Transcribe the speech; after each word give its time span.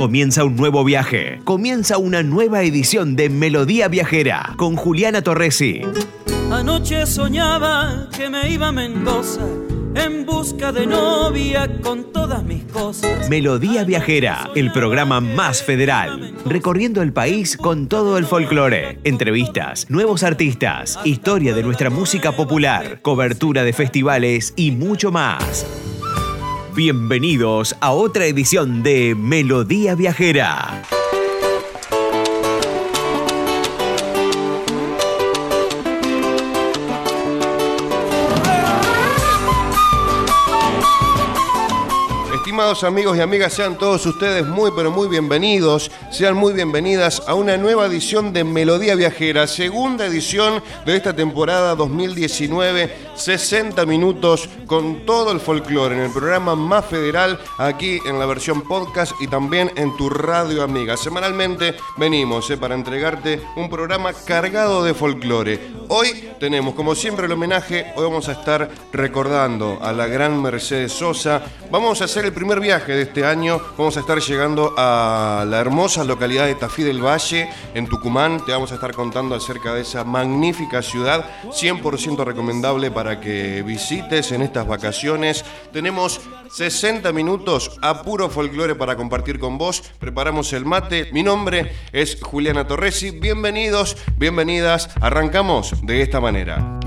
Comienza 0.00 0.44
un 0.44 0.56
nuevo 0.56 0.82
viaje. 0.82 1.42
Comienza 1.44 1.98
una 1.98 2.22
nueva 2.22 2.62
edición 2.62 3.16
de 3.16 3.28
Melodía 3.28 3.86
Viajera 3.88 4.54
con 4.56 4.74
Juliana 4.74 5.20
Torresi. 5.20 5.82
Anoche 6.50 7.04
soñaba 7.04 8.08
que 8.16 8.30
me 8.30 8.50
iba 8.50 8.68
a 8.68 8.72
Mendoza 8.72 9.42
en 9.94 10.24
busca 10.24 10.72
de 10.72 10.86
novia 10.86 11.68
con 11.82 12.12
todas 12.14 12.42
mis 12.44 12.64
cosas. 12.64 13.28
Melodía 13.28 13.84
Viajera, 13.84 14.48
el 14.54 14.72
programa 14.72 15.20
más 15.20 15.62
federal, 15.62 16.32
recorriendo 16.46 17.02
el 17.02 17.12
país 17.12 17.58
con 17.58 17.86
todo 17.86 18.16
el 18.16 18.24
folclore, 18.24 19.00
entrevistas, 19.04 19.84
nuevos 19.90 20.22
artistas, 20.22 20.98
historia 21.04 21.52
de 21.52 21.62
nuestra 21.62 21.90
música 21.90 22.32
popular, 22.32 23.02
cobertura 23.02 23.64
de 23.64 23.74
festivales 23.74 24.54
y 24.56 24.70
mucho 24.70 25.12
más. 25.12 25.66
Bienvenidos 26.74 27.74
a 27.80 27.92
otra 27.92 28.26
edición 28.26 28.82
de 28.82 29.16
Melodía 29.16 29.94
Viajera. 29.96 30.82
Amigos 42.60 43.16
y 43.16 43.22
amigas, 43.22 43.54
sean 43.54 43.78
todos 43.78 44.04
ustedes 44.04 44.46
muy 44.46 44.70
pero 44.76 44.90
muy 44.90 45.08
bienvenidos, 45.08 45.90
sean 46.10 46.36
muy 46.36 46.52
bienvenidas 46.52 47.22
a 47.26 47.32
una 47.32 47.56
nueva 47.56 47.86
edición 47.86 48.34
de 48.34 48.44
Melodía 48.44 48.94
Viajera, 48.96 49.46
segunda 49.46 50.04
edición 50.04 50.62
de 50.84 50.94
esta 50.94 51.16
temporada 51.16 51.74
2019, 51.74 52.94
60 53.14 53.86
minutos 53.86 54.46
con 54.66 55.06
todo 55.06 55.32
el 55.32 55.40
folclore 55.40 55.96
en 55.96 56.02
el 56.02 56.12
programa 56.12 56.54
más 56.54 56.84
federal, 56.84 57.40
aquí 57.56 57.98
en 58.04 58.18
la 58.18 58.26
versión 58.26 58.60
podcast 58.60 59.12
y 59.20 59.26
también 59.26 59.72
en 59.76 59.96
tu 59.96 60.10
radio 60.10 60.62
amiga. 60.62 60.98
Semanalmente 60.98 61.76
venimos 61.96 62.50
eh, 62.50 62.58
para 62.58 62.74
entregarte 62.74 63.40
un 63.56 63.70
programa 63.70 64.12
cargado 64.12 64.84
de 64.84 64.92
folclore. 64.92 65.58
Hoy 65.88 66.30
tenemos 66.38 66.74
como 66.74 66.94
siempre 66.94 67.24
el 67.24 67.32
homenaje, 67.32 67.92
hoy 67.96 68.04
vamos 68.04 68.28
a 68.28 68.32
estar 68.32 68.70
recordando 68.92 69.78
a 69.80 69.92
la 69.92 70.06
gran 70.06 70.40
Mercedes 70.42 70.92
Sosa, 70.92 71.42
vamos 71.70 72.00
a 72.00 72.04
hacer 72.04 72.26
el 72.26 72.32
primer 72.32 72.49
viaje 72.58 72.92
de 72.92 73.02
este 73.02 73.24
año. 73.24 73.60
Vamos 73.78 73.96
a 73.96 74.00
estar 74.00 74.18
llegando 74.18 74.74
a 74.76 75.44
la 75.46 75.60
hermosa 75.60 76.02
localidad 76.02 76.46
de 76.46 76.56
Tafí 76.56 76.82
del 76.82 77.04
Valle, 77.04 77.48
en 77.74 77.86
Tucumán. 77.86 78.44
Te 78.44 78.50
vamos 78.50 78.72
a 78.72 78.74
estar 78.74 78.92
contando 78.92 79.36
acerca 79.36 79.74
de 79.74 79.82
esa 79.82 80.02
magnífica 80.02 80.82
ciudad, 80.82 81.24
100% 81.44 82.24
recomendable 82.24 82.90
para 82.90 83.20
que 83.20 83.62
visites 83.62 84.32
en 84.32 84.42
estas 84.42 84.66
vacaciones. 84.66 85.44
Tenemos 85.72 86.20
60 86.50 87.12
minutos 87.12 87.78
a 87.82 88.02
puro 88.02 88.28
folclore 88.28 88.74
para 88.74 88.96
compartir 88.96 89.38
con 89.38 89.56
vos. 89.56 89.82
Preparamos 90.00 90.52
el 90.52 90.64
mate. 90.64 91.10
Mi 91.12 91.22
nombre 91.22 91.70
es 91.92 92.20
Juliana 92.20 92.66
Torresi. 92.66 93.10
Bienvenidos, 93.10 93.96
bienvenidas. 94.16 94.90
Arrancamos 95.00 95.74
de 95.86 96.02
esta 96.02 96.20
manera. 96.20 96.80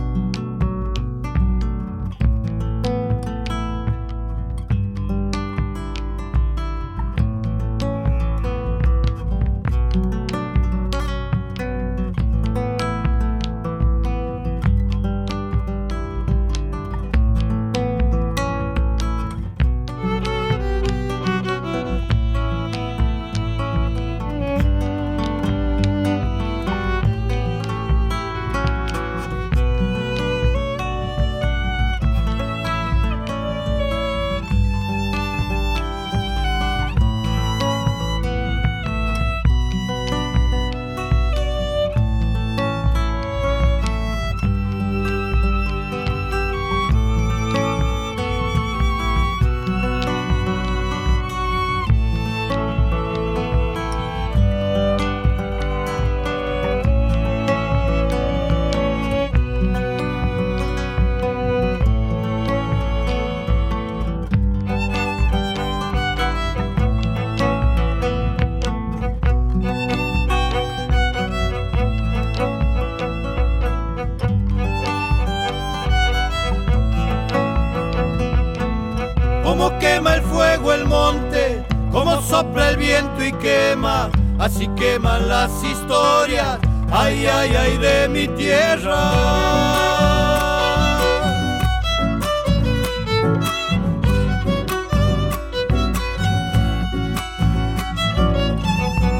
Así 84.43 84.67
queman 84.75 85.27
las 85.27 85.51
historias, 85.63 86.59
ay, 86.91 87.25
ay, 87.25 87.55
ay, 87.55 87.77
de 87.77 88.09
mi 88.09 88.27
tierra. 88.27 88.99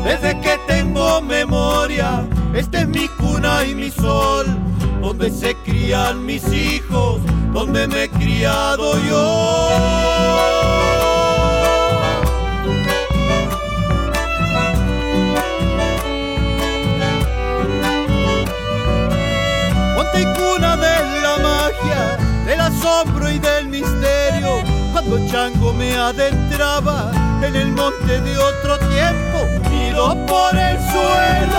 Desde 0.04 0.40
que 0.42 0.60
tengo 0.68 1.22
memoria, 1.22 2.26
esta 2.54 2.82
es 2.82 2.88
mi 2.88 3.08
cuna 3.08 3.64
y 3.64 3.76
mi 3.76 3.90
sol, 3.90 4.46
donde 5.02 5.32
se 5.32 5.56
crían 5.64 6.26
mis 6.26 6.46
hijos, 6.52 7.22
donde 7.54 7.88
me 7.88 8.04
he 8.04 8.10
criado 8.10 8.94
yo. 9.08 10.13
Chango 25.34 25.74
me 25.74 25.96
adentraba 25.98 27.12
en 27.42 27.56
el 27.56 27.72
monte 27.72 28.22
de 28.22 28.38
otro 28.38 28.78
tiempo. 28.78 29.48
Miro 29.68 30.16
por 30.28 30.56
el 30.56 30.78
suelo, 30.92 31.53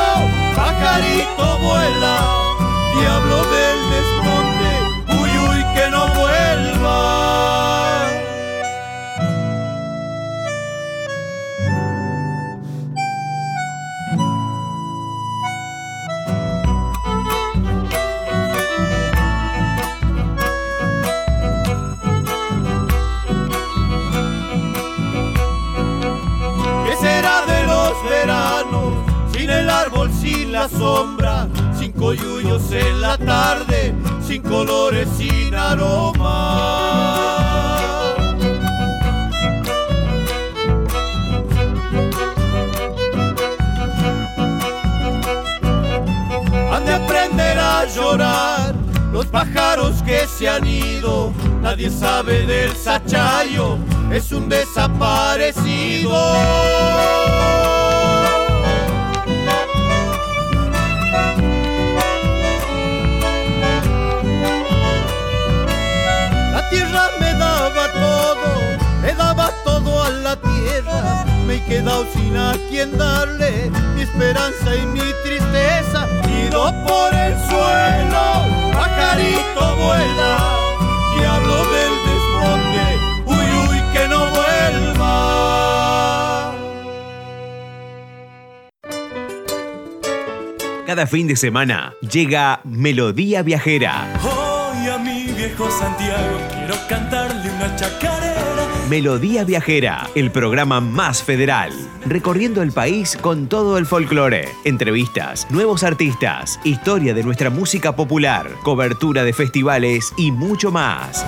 de 91.35 91.39
semana 91.39 91.95
llega 92.01 92.61
Melodía 92.63 93.43
Viajera. 93.43 94.07
Hoy 94.23 94.89
a 94.89 94.99
mi 94.99 95.25
viejo 95.33 95.69
Santiago 95.69 96.39
quiero 96.53 96.77
cantarle 96.89 97.51
una 97.51 97.75
chacarera. 97.75 98.45
Melodía 98.89 99.43
Viajera, 99.43 100.09
el 100.15 100.31
programa 100.31 100.81
más 100.81 101.25
federal, 101.25 101.73
recorriendo 102.07 102.63
el 102.63 102.71
país 102.71 103.19
con 103.21 103.49
todo 103.49 103.79
el 103.79 103.87
folclore, 103.87 104.49
entrevistas, 104.63 105.49
nuevos 105.51 105.83
artistas, 105.83 106.61
historia 106.63 107.15
de 107.15 107.25
nuestra 107.25 107.51
música 107.51 107.97
popular, 107.97 108.49
cobertura 108.63 109.25
de 109.25 109.33
festivales 109.33 110.13
y 110.17 110.31
mucho 110.31 110.71
más. 110.71 111.27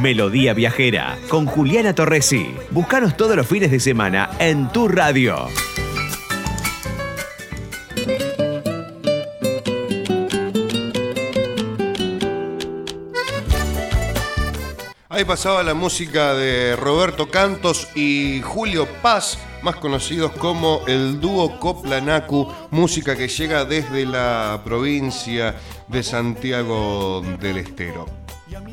Melodía 0.00 0.54
Viajera, 0.54 1.18
con 1.28 1.46
Juliana 1.46 1.94
Torresi. 1.94 2.54
Búscanos 2.70 3.16
todos 3.16 3.36
los 3.36 3.46
fines 3.46 3.70
de 3.70 3.80
semana 3.80 4.30
en 4.38 4.68
tu 4.68 4.88
radio. 4.88 5.48
Ahí 15.08 15.24
pasaba 15.24 15.64
la 15.64 15.74
música 15.74 16.34
de 16.34 16.76
Roberto 16.76 17.28
Cantos 17.28 17.88
y 17.96 18.40
Julio 18.42 18.86
Paz, 19.02 19.36
más 19.62 19.74
conocidos 19.76 20.30
como 20.32 20.82
el 20.86 21.20
dúo 21.20 21.58
Coplanacu, 21.58 22.52
música 22.70 23.16
que 23.16 23.26
llega 23.26 23.64
desde 23.64 24.06
la 24.06 24.60
provincia 24.64 25.56
de 25.88 26.04
Santiago 26.04 27.24
del 27.40 27.58
Estero. 27.58 28.17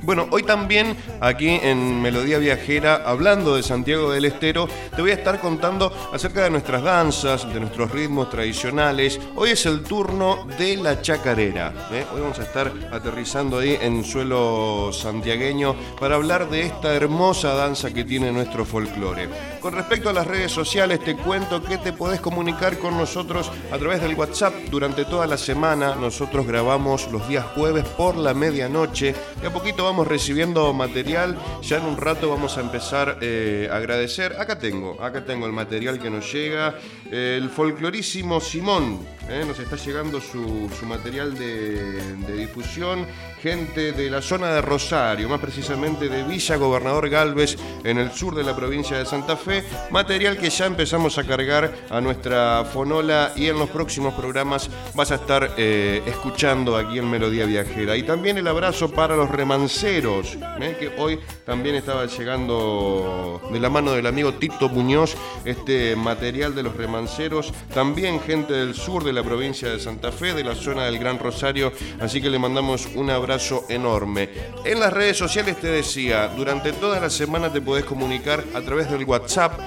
Bueno, 0.04 0.28
hoy 0.32 0.44
también 0.44 0.96
aquí 1.20 1.50
en 1.50 2.02
Melodía 2.02 2.38
Viajera, 2.38 3.02
hablando 3.06 3.56
de 3.56 3.64
Santiago 3.64 4.12
del 4.12 4.26
Estero, 4.26 4.68
te 4.96 5.02
voy 5.02 5.12
a 5.12 5.16
estar 5.16 5.40
contando 5.40 5.92
acerca 6.14 6.44
de 6.44 6.50
nuestras 6.50 6.84
danzas, 6.84 7.52
de 7.52 7.60
nuestros 7.60 7.92
ritmos 7.92 8.30
tradicionales. 8.30 9.20
Hoy 9.36 9.52
es 9.52 9.66
el 9.66 9.84
turno 9.84 10.46
de 10.58 10.78
la 10.78 11.02
chacarera. 11.02 11.74
¿eh? 11.92 12.06
Hoy 12.14 12.22
vamos 12.22 12.40
a 12.40 12.44
estar 12.44 12.72
aterrizando 12.92 13.60
ahí 13.60 13.78
en 13.82 14.04
suelo 14.04 14.92
santiagueño 14.94 15.76
para 16.00 16.16
hablar 16.16 16.50
de 16.50 16.62
esta 16.62 16.94
hermosa 16.94 17.56
danza 17.56 17.92
que 17.94 18.04
tiene 18.04 18.32
nuestro 18.32 18.64
folclore. 18.64 19.55
Con 19.66 19.74
respecto 19.74 20.12
a 20.12 20.14
las 20.14 20.28
redes 20.28 20.52
sociales, 20.52 21.00
te 21.00 21.16
cuento 21.16 21.64
que 21.64 21.80
te 21.80 21.92
podés 21.92 22.22
comunicar 22.22 22.78
con 22.78 22.96
nosotros 22.96 23.52
a 23.72 23.80
través 23.80 24.00
del 24.00 24.14
WhatsApp 24.14 24.54
durante 24.70 25.06
toda 25.06 25.26
la 25.26 25.40
semana. 25.40 25.96
Nosotros 25.96 26.46
grabamos 26.46 27.12
los 27.12 27.28
días 27.28 27.44
jueves 27.56 27.84
por 27.84 28.16
la 28.16 28.36
medianoche. 28.36 29.16
De 29.42 29.48
a 29.48 29.52
poquito 29.52 29.84
vamos 29.84 30.08
recibiendo 30.08 30.72
material. 30.72 31.36
Ya 31.64 31.78
en 31.78 31.86
un 31.86 31.98
rato 31.98 32.30
vamos 32.30 32.60
a 32.60 32.62
empezar 32.62 33.18
eh, 33.22 33.68
a 33.72 33.78
agradecer. 33.78 34.40
Acá 34.40 34.60
tengo, 34.60 35.02
acá 35.02 35.26
tengo 35.26 35.48
el 35.48 35.52
material 35.52 35.98
que 36.00 36.12
nos 36.12 36.32
llega. 36.32 36.76
El 37.10 37.50
folclorísimo 37.50 38.40
Simón 38.42 39.00
eh, 39.30 39.44
nos 39.48 39.60
está 39.60 39.76
llegando 39.76 40.22
su, 40.22 40.70
material 40.86 41.38
de, 41.38 42.16
de 42.28 42.34
difusión. 42.36 43.06
Gente 43.42 43.92
de 43.92 44.10
la 44.10 44.22
zona 44.22 44.48
de 44.54 44.62
Rosario, 44.62 45.30
más 45.30 45.40
precisamente 45.40 46.10
de 46.10 46.24
Villa 46.24 46.56
Gobernador 46.56 47.10
Galvez, 47.10 47.58
en 47.84 47.98
el 47.98 48.12
sur 48.12 48.34
de 48.34 48.44
la 48.44 48.56
provincia 48.56 48.98
de 48.98 49.06
Santa 49.06 49.36
Fe. 49.36 49.64
Material 49.92 50.38
que 50.38 50.50
ya 50.50 50.66
empezamos 50.66 51.18
a 51.18 51.24
cargar 51.24 51.74
a 51.90 52.02
nuestra 52.02 52.66
fonola 52.66 53.34
y 53.36 53.48
en 53.48 53.60
los 53.60 53.70
próximos 53.70 54.14
programas 54.14 54.70
vas 54.94 55.12
a 55.12 55.16
estar 55.16 55.52
eh, 55.58 56.02
escuchando 56.06 56.76
aquí 56.76 56.98
en 56.98 57.10
Melodía 57.10 57.46
Viajera. 57.46 57.96
Y 57.98 58.04
también 58.04 58.38
el 58.38 58.48
abrazo 58.48 58.92
para 58.92 59.16
los 59.16 59.30
remanceros, 59.30 60.38
eh, 60.62 60.76
que 60.80 60.92
hoy 60.98 61.20
también 61.46 61.76
estaba 61.76 62.06
llegando 62.06 63.42
de 63.52 63.60
la 63.60 63.70
mano 63.70 63.92
del 63.92 64.08
amigo 64.08 64.34
Tito 64.34 64.70
Muñoz 64.70 65.16
este 65.46 65.96
material 65.96 66.56
de 66.56 66.64
los 66.64 66.76
remanceros. 66.76 67.54
También 67.74 68.20
gente 68.20 68.54
del 68.54 68.74
sur 68.76 69.04
de 69.04 69.14
la 69.16 69.24
provincia 69.24 69.70
de 69.70 69.80
Santa 69.80 70.12
Fe, 70.12 70.34
de 70.34 70.44
la 70.44 70.56
zona 70.56 70.86
del 70.86 71.00
Gran 71.00 71.18
Rosario. 71.18 71.72
Así 72.00 72.22
que 72.22 72.30
le 72.30 72.38
mandamos 72.38 72.88
un 72.96 73.10
abrazo 73.10 73.66
enorme. 73.70 74.30
En 74.64 74.80
las 74.80 74.94
redes 74.94 75.18
sociales 75.18 75.60
te 75.60 75.68
decía, 75.68 76.28
durante 76.36 76.74
toda 76.74 77.00
la 77.00 77.10
semana 77.10 77.52
te 77.52 77.62
podés 77.62 77.86
comunicar 77.86 78.44
a 78.54 78.62
través 78.62 78.92
del 78.92 79.06
WhatsApp 79.06 79.60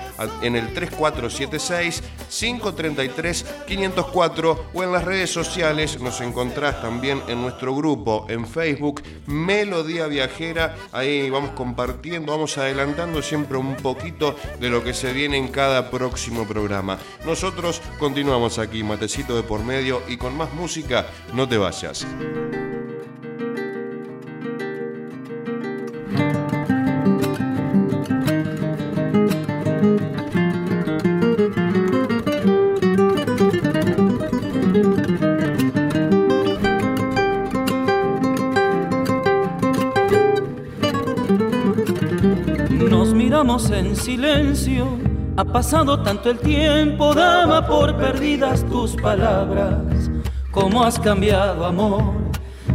en 0.42 0.56
el 0.56 0.72
3476 0.74 2.02
533 2.28 3.46
504 3.66 4.64
o 4.74 4.82
en 4.82 4.92
las 4.92 5.04
redes 5.04 5.30
sociales 5.30 6.00
nos 6.00 6.20
encontrás 6.20 6.80
también 6.82 7.22
en 7.28 7.40
nuestro 7.40 7.74
grupo 7.74 8.26
en 8.28 8.46
Facebook 8.46 9.02
Melodía 9.26 10.06
Viajera. 10.06 10.76
Ahí 10.92 11.30
vamos 11.30 11.50
compartiendo, 11.52 12.32
vamos 12.32 12.58
adelantando 12.58 13.22
siempre 13.22 13.56
un 13.56 13.76
poquito 13.76 14.36
de 14.60 14.68
lo 14.68 14.84
que 14.84 14.94
se 14.94 15.12
viene 15.12 15.36
en 15.38 15.48
cada 15.48 15.90
próximo 15.90 16.46
programa. 16.46 16.98
Nosotros 17.24 17.80
continuamos 17.98 18.58
aquí, 18.58 18.82
matecito 18.82 19.36
de 19.38 19.44
por 19.44 19.64
medio 19.64 20.02
y 20.08 20.16
con 20.16 20.36
más 20.36 20.52
música, 20.52 21.06
no 21.32 21.48
te 21.48 21.56
vayas. 21.56 22.04
Nos 42.90 43.14
miramos 43.14 43.70
en 43.70 43.94
silencio. 43.94 45.07
Ha 45.38 45.44
pasado 45.44 46.00
tanto 46.00 46.30
el 46.30 46.38
tiempo, 46.40 47.14
daba 47.14 47.64
por 47.64 47.96
perdidas 47.96 48.68
tus 48.68 48.96
palabras. 48.96 50.10
¿Cómo 50.50 50.82
has 50.82 50.98
cambiado, 50.98 51.64
amor? 51.64 52.02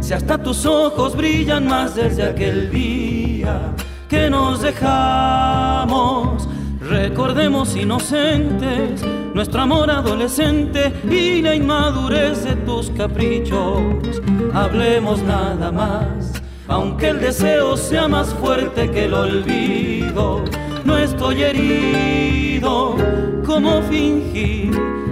Si 0.00 0.14
hasta 0.14 0.42
tus 0.42 0.64
ojos 0.64 1.14
brillan 1.14 1.66
más 1.66 1.94
desde 1.94 2.22
aquel 2.22 2.70
día 2.70 3.74
que 4.08 4.30
nos 4.30 4.62
dejamos. 4.62 6.48
Recordemos 6.80 7.76
inocentes 7.76 9.04
nuestro 9.34 9.60
amor 9.60 9.90
adolescente 9.90 10.90
y 11.10 11.42
la 11.42 11.54
inmadurez 11.54 12.44
de 12.44 12.56
tus 12.56 12.88
caprichos. 12.92 14.22
Hablemos 14.54 15.22
nada 15.22 15.70
más, 15.70 16.32
aunque 16.66 17.10
el 17.10 17.20
deseo 17.20 17.76
sea 17.76 18.08
más 18.08 18.32
fuerte 18.32 18.90
que 18.90 19.04
el 19.04 19.12
olvido. 19.12 20.42
No 20.84 20.98
estoy 20.98 21.42
herido, 21.42 22.96
¿cómo 23.44 23.82
fingir 23.82 24.70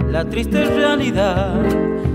la 0.09 0.23
triste 0.23 0.63
realidad? 0.65 1.55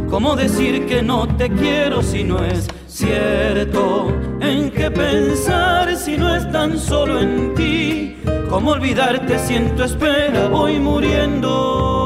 ¿Cómo 0.08 0.36
decir 0.36 0.86
que 0.86 1.02
no 1.02 1.26
te 1.36 1.50
quiero 1.50 2.02
si 2.02 2.24
no 2.24 2.44
es 2.44 2.68
cierto? 2.86 4.12
¿En 4.40 4.70
qué 4.70 4.90
pensar 4.90 5.96
si 5.96 6.16
no 6.16 6.34
es 6.34 6.50
tan 6.52 6.78
solo 6.78 7.20
en 7.20 7.54
ti? 7.54 8.16
¿Cómo 8.48 8.70
olvidarte 8.70 9.38
si 9.38 9.56
en 9.56 9.74
tu 9.74 9.82
espera 9.82 10.48
voy 10.48 10.78
muriendo? 10.78 11.97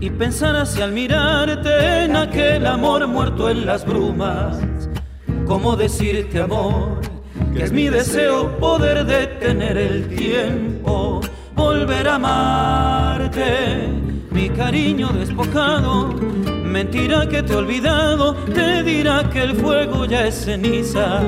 Y 0.00 0.08
pensar 0.08 0.56
así 0.56 0.80
al 0.80 0.92
mirarte 0.92 2.04
en 2.04 2.16
aquel 2.16 2.66
amor 2.66 3.06
muerto 3.06 3.50
en 3.50 3.66
las 3.66 3.84
brumas. 3.84 4.58
¿Cómo 5.46 5.76
decirte 5.76 6.40
amor? 6.40 7.00
Que 7.52 7.64
es 7.64 7.72
mi 7.72 7.88
deseo 7.88 8.56
poder 8.58 9.04
detener 9.04 9.76
el 9.76 10.08
tiempo, 10.08 11.20
volver 11.54 12.08
a 12.08 12.14
amarte. 12.14 13.88
Mi 14.30 14.48
cariño 14.48 15.08
despojado, 15.08 16.14
mentirá 16.64 17.28
que 17.28 17.42
te 17.42 17.52
he 17.52 17.56
olvidado, 17.56 18.34
te 18.54 18.82
dirá 18.82 19.28
que 19.28 19.42
el 19.42 19.54
fuego 19.56 20.06
ya 20.06 20.26
es 20.26 20.44
cenizas. 20.46 21.22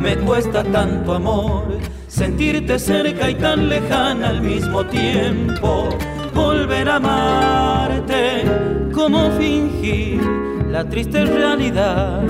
Me 0.00 0.16
cuesta 0.16 0.62
tanto 0.64 1.14
amor, 1.14 1.78
sentirte 2.08 2.78
cerca 2.78 3.30
y 3.30 3.36
tan 3.36 3.68
lejana 3.68 4.28
al 4.28 4.42
mismo 4.42 4.84
tiempo, 4.84 5.88
volver 6.34 6.88
a 6.88 6.96
amarte, 6.96 8.44
¿cómo 8.92 9.30
fingir 9.32 10.44
la 10.74 10.84
triste 10.88 11.24
realidad. 11.24 12.20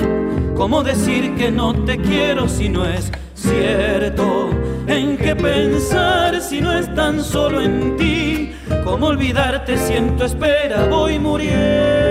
¿Cómo 0.55 0.83
decir 0.83 1.35
que 1.35 1.51
no 1.51 1.73
te 1.87 1.97
quiero 1.97 2.47
si 2.47 2.69
no 2.69 2.85
es 2.85 3.11
cierto? 3.33 4.51
¿En 4.87 5.17
qué 5.17 5.35
pensar 5.35 6.39
si 6.43 6.61
no 6.61 6.71
es 6.71 6.95
tan 6.95 7.25
solo 7.25 7.63
en 7.63 7.97
ti? 7.97 8.53
¿Cómo 8.85 9.07
olvidarte 9.07 9.79
si 9.79 9.95
en 9.95 10.15
tu 10.19 10.25
espera 10.25 10.87
voy 10.91 11.19
muriendo? 11.19 12.05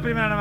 primera 0.00 0.34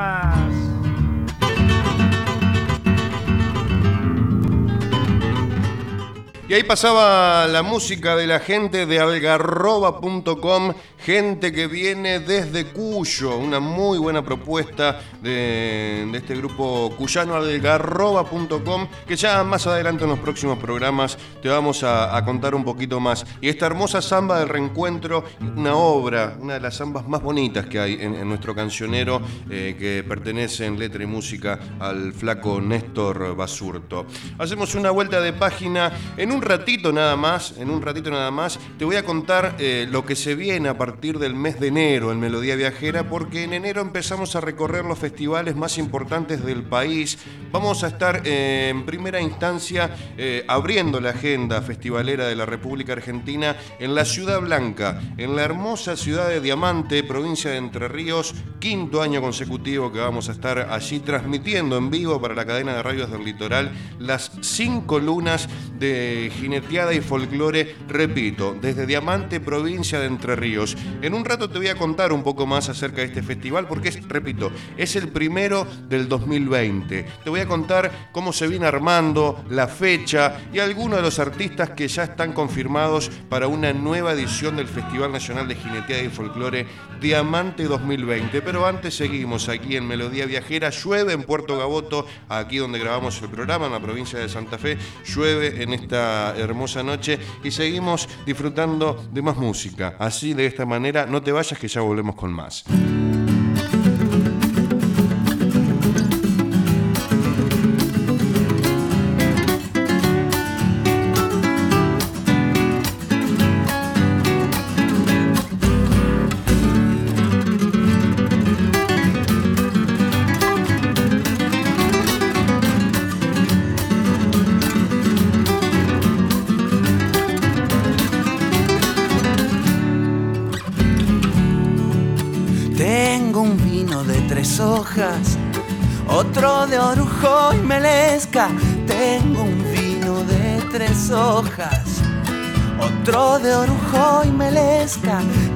Y 6.49 6.55
ahí 6.55 6.63
pasaba 6.63 7.45
la 7.45 7.61
música 7.61 8.15
de 8.15 8.25
la 8.25 8.39
gente 8.39 8.87
de 8.87 8.99
algarroba.com 8.99 10.73
gente 10.99 11.51
que 11.53 11.67
viene 11.67 12.19
desde 12.19 12.65
Cuyo, 12.65 13.37
una 13.37 13.59
muy 13.59 13.97
buena 13.97 14.23
propuesta 14.23 14.99
de, 15.21 16.09
este 16.13 16.35
grupo 16.35 16.93
cuyano 16.97 17.35
algarroba.com, 17.35 18.87
que 19.07 19.15
ya 19.15 19.43
más 19.43 19.65
adelante 19.67 20.03
en 20.03 20.09
los 20.09 20.19
próximos 20.19 20.59
programas 20.59 21.17
te 21.41 21.49
vamos 21.49 21.83
a, 21.83 22.21
contar 22.25 22.53
un 22.53 22.65
poquito 22.65 22.99
más. 22.99 23.25
Y 23.41 23.47
esta 23.47 23.65
hermosa 23.65 24.01
samba 24.01 24.39
del 24.39 24.49
reencuentro, 24.49 25.23
una 25.55 25.73
obra, 25.75 26.37
una 26.39 26.55
de 26.55 26.59
las 26.59 26.77
zambas 26.77 27.07
más 27.07 27.21
bonitas 27.21 27.65
que 27.65 27.79
hay 27.79 27.93
en, 27.93 28.27
nuestro 28.27 28.53
cancionero, 28.53 29.21
eh, 29.49 29.75
que 29.79 30.03
pertenece 30.07 30.65
en 30.65 30.77
letra 30.77 31.03
y 31.03 31.07
música 31.07 31.59
al 31.79 32.13
flaco 32.13 32.59
Néstor 32.59 33.35
Basurto. 33.35 34.05
Hacemos 34.37 34.75
una 34.75 34.91
vuelta 34.91 35.21
de 35.21 35.33
página 35.33 35.91
en 36.17 36.31
un 36.31 36.38
ratito 36.41 36.91
nada 36.91 37.15
más, 37.15 37.55
en 37.57 37.69
un 37.69 37.81
ratito 37.81 38.09
nada 38.11 38.31
más, 38.31 38.59
te 38.77 38.85
voy 38.85 38.95
a 38.95 39.05
contar 39.05 39.55
eh, 39.59 39.87
lo 39.89 40.05
que 40.05 40.15
se 40.15 40.35
viene 40.35 40.69
a 40.69 40.77
partir 40.77 41.19
del 41.19 41.35
mes 41.35 41.59
de 41.59 41.67
enero 41.67 42.11
en 42.11 42.19
Melodía 42.19 42.55
Viajera, 42.55 43.09
porque 43.09 43.43
en 43.43 43.53
enero 43.53 43.81
empezamos 43.81 44.35
a 44.35 44.41
recorrer 44.41 44.85
los 44.85 44.99
festivales 44.99 45.55
más 45.55 45.77
importantes 45.77 46.43
del 46.43 46.63
país. 46.63 47.17
Vamos 47.51 47.83
a 47.83 47.87
estar 47.87 48.21
eh, 48.25 48.69
en 48.69 48.85
primera 48.85 49.21
instancia 49.21 49.95
eh, 50.17 50.45
abriendo 50.47 50.99
la 50.99 51.11
agenda 51.11 51.61
festivalera 51.61 52.27
de 52.27 52.35
la 52.35 52.45
República 52.45 52.93
Argentina 52.93 53.55
en 53.79 53.95
la 53.95 54.05
Ciudad 54.05 54.41
Blanca, 54.41 55.01
en 55.17 55.35
la 55.35 55.43
hermosa 55.43 55.95
ciudad 55.95 56.29
de 56.29 56.41
Diamante, 56.41 57.03
provincia 57.03 57.51
de 57.51 57.57
Entre 57.57 57.87
Ríos, 57.87 58.35
quinto 58.59 59.01
año 59.01 59.21
consecutivo 59.21 59.91
que 59.91 59.99
vamos 59.99 60.29
a 60.29 60.33
estar 60.33 60.69
allí 60.71 60.99
transmitiendo 60.99 61.77
en 61.77 61.89
vivo 61.89 62.21
para 62.21 62.35
la 62.35 62.45
cadena 62.45 62.73
de 62.75 62.83
radios 62.83 63.11
del 63.11 63.23
litoral 63.23 63.71
las 63.99 64.31
cinco 64.41 64.99
lunas 64.99 65.47
de 65.77 66.28
jineteada 66.29 66.93
y 66.93 67.01
folclore, 67.01 67.75
repito, 67.87 68.55
desde 68.59 68.85
Diamante, 68.85 69.39
provincia 69.39 69.99
de 69.99 70.07
Entre 70.07 70.35
Ríos. 70.35 70.75
En 71.01 71.13
un 71.13 71.25
rato 71.25 71.49
te 71.49 71.57
voy 71.57 71.67
a 71.67 71.75
contar 71.75 72.13
un 72.13 72.23
poco 72.23 72.45
más 72.45 72.69
acerca 72.69 72.97
de 72.97 73.07
este 73.07 73.23
festival 73.23 73.67
porque, 73.67 73.89
es, 73.89 74.07
repito, 74.07 74.51
es 74.77 74.95
el 74.95 75.09
primero 75.09 75.67
del 75.87 76.07
2020. 76.07 77.05
Te 77.23 77.29
voy 77.29 77.39
a 77.39 77.47
contar 77.47 78.09
cómo 78.11 78.33
se 78.33 78.47
viene 78.47 78.65
armando, 78.65 79.43
la 79.49 79.67
fecha 79.67 80.37
y 80.53 80.59
algunos 80.59 80.97
de 80.97 81.03
los 81.03 81.19
artistas 81.19 81.71
que 81.71 81.87
ya 81.87 82.03
están 82.03 82.33
confirmados 82.33 83.09
para 83.29 83.47
una 83.47 83.73
nueva 83.73 84.13
edición 84.13 84.55
del 84.55 84.67
Festival 84.67 85.11
Nacional 85.11 85.47
de 85.47 85.55
Jineteada 85.55 86.03
y 86.03 86.09
Folclore 86.09 86.65
Diamante 86.99 87.63
2020. 87.63 88.41
Pero 88.41 88.65
antes 88.65 88.95
seguimos 88.95 89.49
aquí 89.49 89.75
en 89.75 89.87
Melodía 89.87 90.25
Viajera. 90.25 90.69
Llueve 90.69 91.13
en 91.13 91.23
Puerto 91.23 91.57
Gaboto, 91.57 92.05
aquí 92.27 92.57
donde 92.57 92.79
grabamos 92.79 93.21
el 93.21 93.29
programa, 93.29 93.67
en 93.67 93.71
la 93.71 93.79
provincia 93.79 94.19
de 94.19 94.29
Santa 94.29 94.57
Fe. 94.57 94.77
Llueve 95.05 95.63
en 95.63 95.73
esta 95.73 96.18
hermosa 96.37 96.83
noche 96.83 97.19
y 97.43 97.51
seguimos 97.51 98.07
disfrutando 98.25 99.05
de 99.11 99.21
más 99.21 99.37
música. 99.37 99.95
Así, 99.99 100.33
de 100.33 100.45
esta 100.45 100.65
manera 100.65 101.05
no 101.05 101.21
te 101.21 101.31
vayas 101.31 101.59
que 101.59 101.67
ya 101.67 101.81
volvemos 101.81 102.15
con 102.15 102.31
más. 102.31 102.63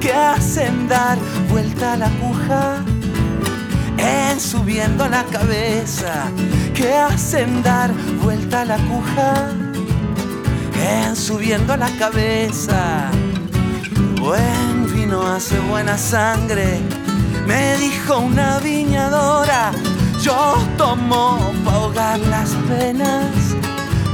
Que 0.00 0.12
hacen 0.12 0.88
dar 0.88 1.18
vuelta 1.50 1.96
la 1.96 2.08
puja. 2.08 2.76
En 3.98 4.40
subiendo 4.40 5.08
la 5.08 5.24
cabeza, 5.24 6.30
que 6.74 6.92
hacen 6.94 7.62
dar 7.62 7.92
vuelta 8.22 8.64
la 8.64 8.76
cuja. 8.76 9.50
En 10.76 11.16
subiendo 11.16 11.76
la 11.76 11.88
cabeza, 11.98 13.10
buen 14.20 14.92
vino 14.92 15.26
hace 15.26 15.58
buena 15.60 15.96
sangre 15.96 16.80
me 17.46 17.76
dijo 17.76 18.18
una 18.18 18.58
viñadora, 18.58 19.72
yo 20.20 20.54
tomo 20.78 21.38
para 21.64 21.76
ahogar 21.76 22.18
las 22.20 22.50
penas, 22.68 23.26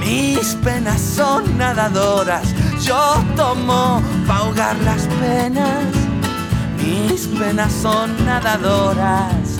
mis 0.01 0.55
penas 0.65 1.01
son 1.01 1.57
nadadoras, 1.57 2.43
yo 2.83 3.23
tomo 3.37 4.03
para 4.27 4.40
las 4.61 5.07
penas, 5.19 5.87
mis 6.77 7.27
penas 7.29 7.73
son 7.73 8.27
nadadoras, 8.27 9.57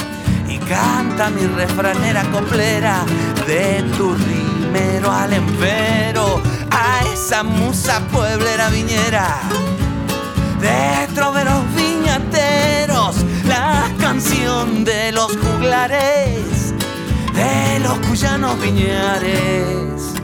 y 0.47 0.59
canta 0.59 1.31
mi 1.31 1.47
refranera 1.47 2.23
coplera 2.31 3.05
de 3.47 3.83
tu 3.97 4.15
rimero 4.15 5.11
al 5.11 5.33
empero, 5.33 6.43
a 6.71 7.01
esa 7.15 7.43
musa 7.43 8.03
pueblera 8.13 8.69
viñera, 8.69 9.39
de 10.61 11.09
troveros 11.15 11.63
viñateros 11.75 13.17
la 13.47 13.91
canción 13.99 14.85
de 14.85 15.13
los 15.13 15.35
juglares, 15.35 16.75
de 17.33 17.81
los 17.81 17.99
cuyanos 18.01 18.61
viñares. 18.61 20.20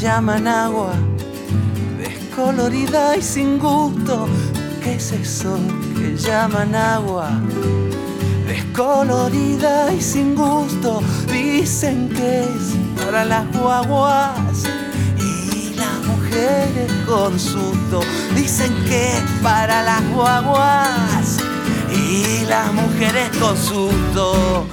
Llaman 0.00 0.46
agua, 0.46 0.92
descolorida 1.98 3.16
y 3.16 3.22
sin 3.22 3.58
gusto. 3.58 4.28
¿Qué 4.82 4.94
es 4.94 5.10
eso 5.10 5.58
que 5.96 6.16
llaman 6.16 6.74
agua? 6.74 7.30
Descolorida 8.46 9.92
y 9.92 10.00
sin 10.00 10.36
gusto, 10.36 11.00
dicen 11.26 12.08
que 12.10 12.42
es 12.42 13.04
para 13.04 13.24
las 13.24 13.44
guaguas 13.58 14.64
y 15.18 15.74
las 15.74 16.06
mujeres 16.06 16.92
con 17.04 17.38
susto. 17.38 18.00
Dicen 18.36 18.72
que 18.88 19.16
es 19.16 19.24
para 19.42 19.82
las 19.82 20.08
guaguas 20.10 21.38
y 21.92 22.44
las 22.46 22.72
mujeres 22.72 23.30
con 23.40 23.56
susto. 23.56 24.64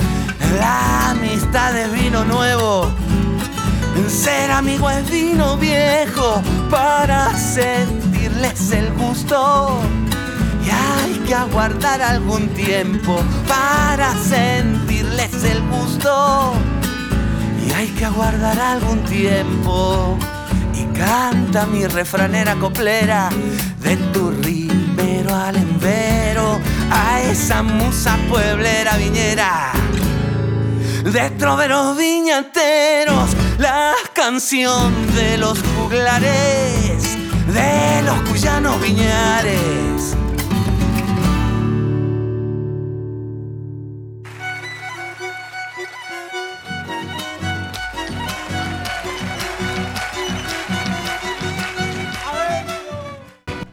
La 0.59 1.11
amistad 1.11 1.75
es 1.75 1.91
vino 1.91 2.23
nuevo 2.25 3.04
ser 4.09 4.51
amigo 4.51 4.89
es 4.89 5.09
vino 5.09 5.57
viejo 5.57 6.41
para 6.69 7.35
sentirles 7.37 8.71
el 8.71 8.91
gusto. 8.93 9.79
Y 10.65 10.69
hay 10.69 11.19
que 11.25 11.35
aguardar 11.35 12.01
algún 12.01 12.47
tiempo 12.49 13.21
para 13.47 14.13
sentirles 14.17 15.43
el 15.43 15.61
gusto. 15.69 16.53
Y 17.65 17.71
hay 17.71 17.87
que 17.87 18.05
aguardar 18.05 18.59
algún 18.59 19.03
tiempo. 19.03 20.17
Y 20.73 20.85
Canta 20.97 21.65
mi 21.65 21.85
refranera 21.87 22.55
coplera 22.55 23.29
de 23.81 23.97
tu 24.13 24.31
ribero 24.31 25.35
al 25.35 25.55
embero 25.57 26.59
a 26.91 27.21
esa 27.21 27.63
musa 27.63 28.17
pueblera 28.29 28.95
viñera 28.97 29.73
de 31.11 31.29
troveros 31.31 31.97
viñateros, 31.97 33.29
la 33.59 33.93
canción 34.13 34.93
de 35.15 35.37
los 35.37 35.61
juglares, 35.61 37.17
de 37.53 38.01
los 38.03 38.29
cuyanos 38.29 38.81
viñares. 38.81 40.15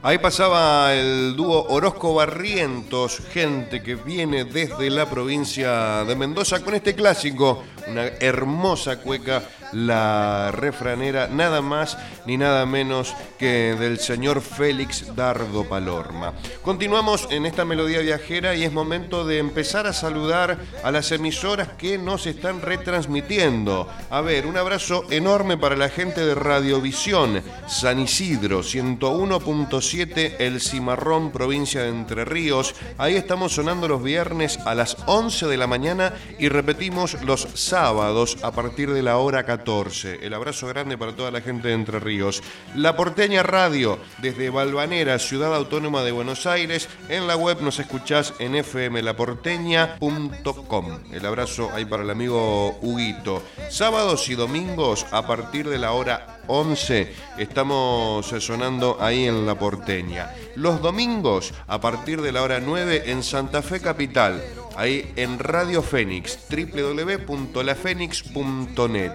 Ahí 0.04 0.18
pasaba 0.18 0.92
el 0.94 1.36
dúo 1.36 1.64
Orozco 1.68 2.12
Barrientos, 2.12 3.22
gente 3.32 3.84
que 3.84 3.94
viene 3.94 4.44
desde 4.44 4.90
la 4.90 5.08
provincia 5.08 6.04
de 6.04 6.16
Mendoza 6.16 6.60
con 6.64 6.74
este 6.74 6.96
clásico, 6.96 7.62
una 7.86 8.06
hermosa 8.20 8.98
cueca 9.00 9.42
la 9.72 10.50
refranera, 10.52 11.28
nada 11.28 11.60
más 11.62 11.98
ni 12.26 12.36
nada 12.36 12.66
menos 12.66 13.14
que 13.38 13.74
del 13.78 13.98
señor 13.98 14.40
Félix 14.40 15.14
Dardo 15.16 15.64
Palorma. 15.64 16.34
Continuamos 16.62 17.26
en 17.30 17.46
esta 17.46 17.64
melodía 17.64 18.00
viajera 18.00 18.54
y 18.54 18.64
es 18.64 18.72
momento 18.72 19.24
de 19.24 19.38
empezar 19.38 19.86
a 19.86 19.92
saludar 19.92 20.58
a 20.84 20.90
las 20.90 21.10
emisoras 21.12 21.68
que 21.78 21.98
nos 21.98 22.26
están 22.26 22.60
retransmitiendo. 22.60 23.88
A 24.10 24.20
ver, 24.20 24.46
un 24.46 24.56
abrazo 24.56 25.04
enorme 25.10 25.56
para 25.56 25.76
la 25.76 25.88
gente 25.88 26.24
de 26.24 26.34
Radiovisión, 26.34 27.42
San 27.66 27.98
Isidro, 27.98 28.60
101.7, 28.60 30.36
El 30.38 30.60
Cimarrón, 30.60 31.32
provincia 31.32 31.82
de 31.82 31.88
Entre 31.88 32.24
Ríos. 32.24 32.74
Ahí 32.98 33.16
estamos 33.16 33.52
sonando 33.54 33.88
los 33.88 34.02
viernes 34.02 34.58
a 34.64 34.74
las 34.74 34.96
11 35.06 35.46
de 35.46 35.56
la 35.56 35.66
mañana 35.66 36.14
y 36.38 36.48
repetimos 36.48 37.22
los 37.22 37.48
sábados 37.54 38.38
a 38.42 38.52
partir 38.52 38.92
de 38.92 39.02
la 39.02 39.16
hora 39.16 39.44
14. 39.44 39.61
El 39.64 40.34
abrazo 40.34 40.66
grande 40.66 40.98
para 40.98 41.14
toda 41.14 41.30
la 41.30 41.40
gente 41.40 41.68
de 41.68 41.74
Entre 41.74 42.00
Ríos. 42.00 42.42
La 42.74 42.96
Porteña 42.96 43.44
Radio, 43.44 44.00
desde 44.18 44.50
Valvanera, 44.50 45.20
Ciudad 45.20 45.54
Autónoma 45.54 46.02
de 46.02 46.10
Buenos 46.10 46.46
Aires. 46.46 46.88
En 47.08 47.28
la 47.28 47.36
web 47.36 47.60
nos 47.60 47.78
escuchás 47.78 48.34
en 48.40 48.64
fmlaporteña.com. 48.64 50.98
El 51.12 51.26
abrazo 51.26 51.70
ahí 51.72 51.84
para 51.84 52.02
el 52.02 52.10
amigo 52.10 52.76
Huguito. 52.82 53.44
Sábados 53.70 54.28
y 54.28 54.34
domingos 54.34 55.06
a 55.12 55.28
partir 55.28 55.68
de 55.68 55.78
la 55.78 55.92
hora 55.92 56.41
11 56.46 57.12
estamos 57.38 58.26
sonando 58.26 58.98
ahí 59.00 59.26
en 59.26 59.46
La 59.46 59.58
Porteña. 59.58 60.34
Los 60.54 60.82
domingos 60.82 61.54
a 61.66 61.80
partir 61.80 62.20
de 62.20 62.32
la 62.32 62.42
hora 62.42 62.60
9 62.60 63.04
en 63.06 63.22
Santa 63.22 63.62
Fe 63.62 63.80
Capital, 63.80 64.44
ahí 64.76 65.10
en 65.16 65.38
Radio 65.38 65.82
Fénix, 65.82 66.38
www.lafenix.net. 66.50 69.12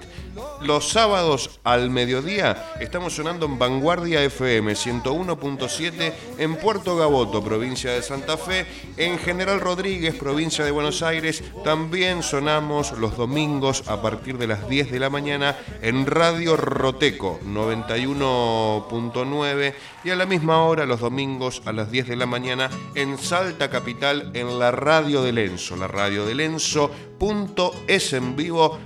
Los 0.62 0.90
sábados 0.90 1.60
al 1.64 1.90
mediodía 1.90 2.74
estamos 2.80 3.16
sonando 3.16 3.48
en 3.48 3.58
Vanguardia 3.58 4.24
FM 4.24 4.74
101.7 4.74 6.14
en 6.38 6.56
Puerto 6.58 6.96
Gaboto, 6.96 7.44
provincia 7.44 7.92
de 7.92 8.04
Santa 8.04 8.38
Fe, 8.38 8.68
en 8.98 9.18
General 9.18 9.60
Rodríguez, 9.60 10.14
provincia 10.16 10.64
de 10.64 10.72
Buenos 10.72 11.02
Aires. 11.02 11.44
También 11.64 12.22
sonamos 12.22 12.92
los 12.94 13.18
domingos 13.18 13.84
a 13.88 14.00
partir 14.02 14.38
de 14.38 14.48
las 14.48 14.70
10 14.70 14.92
de 14.92 15.00
la 15.00 15.10
mañana 15.10 15.58
en 15.82 16.06
Radio 16.06 16.56
Roteco 16.56 17.17
91.9 17.18 19.74
y 20.04 20.10
a 20.10 20.16
la 20.16 20.26
misma 20.26 20.64
hora 20.64 20.86
los 20.86 21.00
domingos 21.00 21.62
a 21.66 21.74
las 21.74 21.92
10 21.92 22.08
de 22.08 22.16
la 22.16 22.26
mañana 22.26 22.72
en 22.96 23.18
Salta 23.18 23.70
Capital 23.70 24.32
en 24.34 24.60
la 24.60 24.72
Radio 24.72 25.22
de 25.24 25.34
Lenzo, 25.34 25.76
la 25.76 25.88
radio 25.88 26.26
de 26.26 26.36
Lenzo.es 26.36 28.14
en 28.14 28.36
vivo 28.36 28.78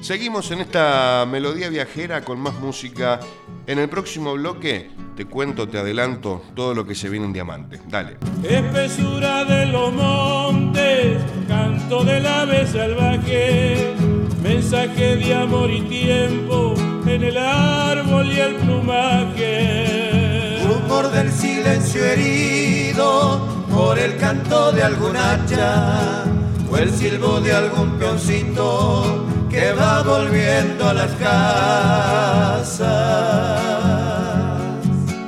Seguimos 0.00 0.50
en 0.50 0.60
esta 0.60 1.24
melodía 1.30 1.68
viajera 1.68 2.24
con 2.24 2.40
más 2.40 2.58
música. 2.58 3.20
En 3.66 3.78
el 3.78 3.88
próximo 3.88 4.32
bloque 4.32 4.90
te 5.14 5.26
cuento, 5.26 5.68
te 5.68 5.78
adelanto 5.78 6.42
todo 6.56 6.74
lo 6.74 6.84
que 6.84 6.94
se 6.94 7.08
viene 7.08 7.26
en 7.26 7.32
Diamante. 7.32 7.80
Dale. 7.88 8.16
Espesura 8.42 9.44
de 9.44 9.66
los 9.66 9.92
montes, 9.92 11.22
canto 11.46 12.02
del 12.02 12.26
ave 12.26 12.66
salvaje, 12.66 13.94
mensaje 14.42 15.16
de 15.16 15.34
amor 15.34 15.70
y 15.70 15.82
tiempo 15.82 16.77
en 17.18 17.24
el 17.24 17.36
árbol 17.36 18.32
y 18.32 18.38
el 18.38 18.54
plumaje. 18.56 20.60
Rumor 20.64 21.10
del 21.10 21.32
silencio 21.32 22.04
herido 22.04 23.40
por 23.74 23.98
el 23.98 24.16
canto 24.18 24.70
de 24.72 24.84
algún 24.84 25.16
hacha 25.16 26.24
o 26.70 26.76
el 26.76 26.90
silbo 26.90 27.40
de 27.40 27.52
algún 27.52 27.98
peoncito 27.98 29.26
que 29.50 29.72
va 29.72 30.02
volviendo 30.02 30.88
a 30.88 30.94
las 30.94 31.10
casas. 31.12 32.78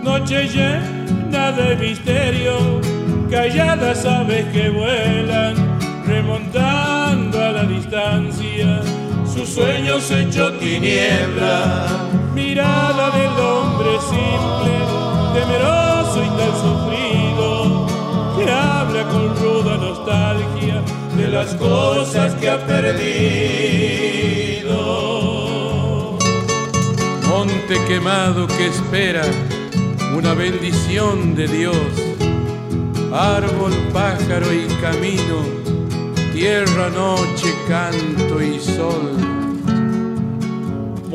Noche 0.02 0.48
llena 0.48 1.52
de 1.52 1.76
misterio, 1.76 2.80
calladas 3.30 4.04
aves 4.04 4.44
que 4.52 4.68
vuelan, 4.70 5.54
remontando 6.06 7.42
a 7.42 7.52
la 7.52 7.62
distancia, 7.64 8.82
sus 9.40 9.54
sueños 9.54 10.10
hecho 10.10 10.52
tiniebla, 10.54 11.86
mirada 12.34 13.10
del 13.10 13.30
hombre 13.40 13.98
simple, 14.00 14.74
temeroso 15.32 16.22
y 16.22 16.28
tan 16.36 16.52
sufrido, 16.60 17.86
que 18.36 18.44
habla 18.50 19.02
con 19.08 19.34
ruda 19.36 19.78
nostalgia 19.78 20.82
de 21.16 21.28
las 21.28 21.54
cosas 21.54 22.34
que 22.34 22.50
ha 22.50 22.66
perdido. 22.66 22.98
Monte 27.26 27.82
quemado 27.88 28.46
que 28.46 28.66
espera 28.66 29.22
una 30.14 30.34
bendición 30.34 31.34
de 31.34 31.48
Dios, 31.48 31.76
árbol, 33.10 33.72
pájaro 33.90 34.52
y 34.52 34.66
camino, 34.82 35.46
tierra, 36.34 36.90
noche, 36.90 37.54
canto 37.66 38.42
y 38.42 38.58
sol. 38.58 39.29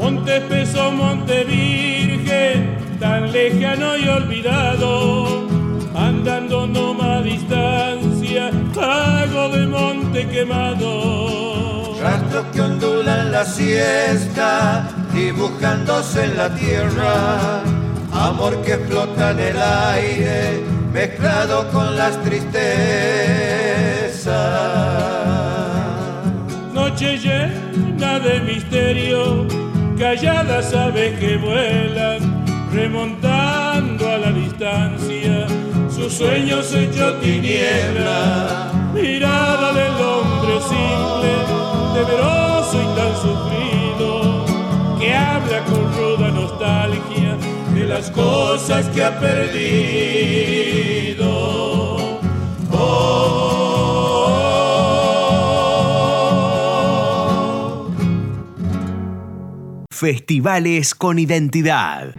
Monte 0.05 0.37
espeso, 0.37 0.91
monte 0.91 1.43
virgen, 1.45 2.77
tan 2.99 3.31
lejano 3.31 3.97
y 3.97 4.07
olvidado, 4.07 5.47
andando 5.95 6.67
no 6.67 6.93
más 6.93 7.23
distancia, 7.23 8.51
hago 8.79 9.49
de 9.49 9.65
monte 9.65 10.27
quemado. 10.27 11.95
Rastros 11.99 12.45
que 12.53 12.61
ondulan 12.61 13.31
la 13.31 13.45
siesta, 13.45 14.87
dibujándose 15.11 16.25
en 16.25 16.37
la 16.37 16.53
tierra, 16.53 17.63
amor 18.11 18.61
que 18.61 18.77
flota 18.77 19.31
en 19.31 19.39
el 19.39 19.57
aire, 19.59 20.63
mezclado 20.93 21.67
con 21.71 21.97
las 21.97 22.21
tristezas. 22.21 22.75
Noche 26.75 27.17
llena 27.17 28.19
de 28.19 28.39
misterio, 28.41 29.64
calladas 29.97 30.73
aves 30.73 31.17
que 31.19 31.37
vuelan, 31.37 32.45
remontando 32.71 34.09
a 34.09 34.17
la 34.17 34.31
distancia, 34.31 35.47
sus 35.89 36.13
sueños 36.13 36.73
hechos 36.73 37.19
tiniebla, 37.21 38.71
mirada 38.93 39.73
del 39.73 39.93
hombre 39.93 40.59
simple, 40.61 41.31
temeroso 41.93 42.81
y 42.81 42.95
tan 42.95 43.15
sufrido, 43.15 44.45
que 44.99 45.13
habla 45.13 45.63
con 45.65 45.93
ruda 45.95 46.31
nostalgia 46.31 47.37
de 47.73 47.85
las 47.85 48.11
cosas 48.11 48.87
que 48.89 49.03
ha 49.03 49.19
perdido. 49.19 50.64
Festivales 60.05 60.93
con 60.93 61.17
identidad. 61.17 62.13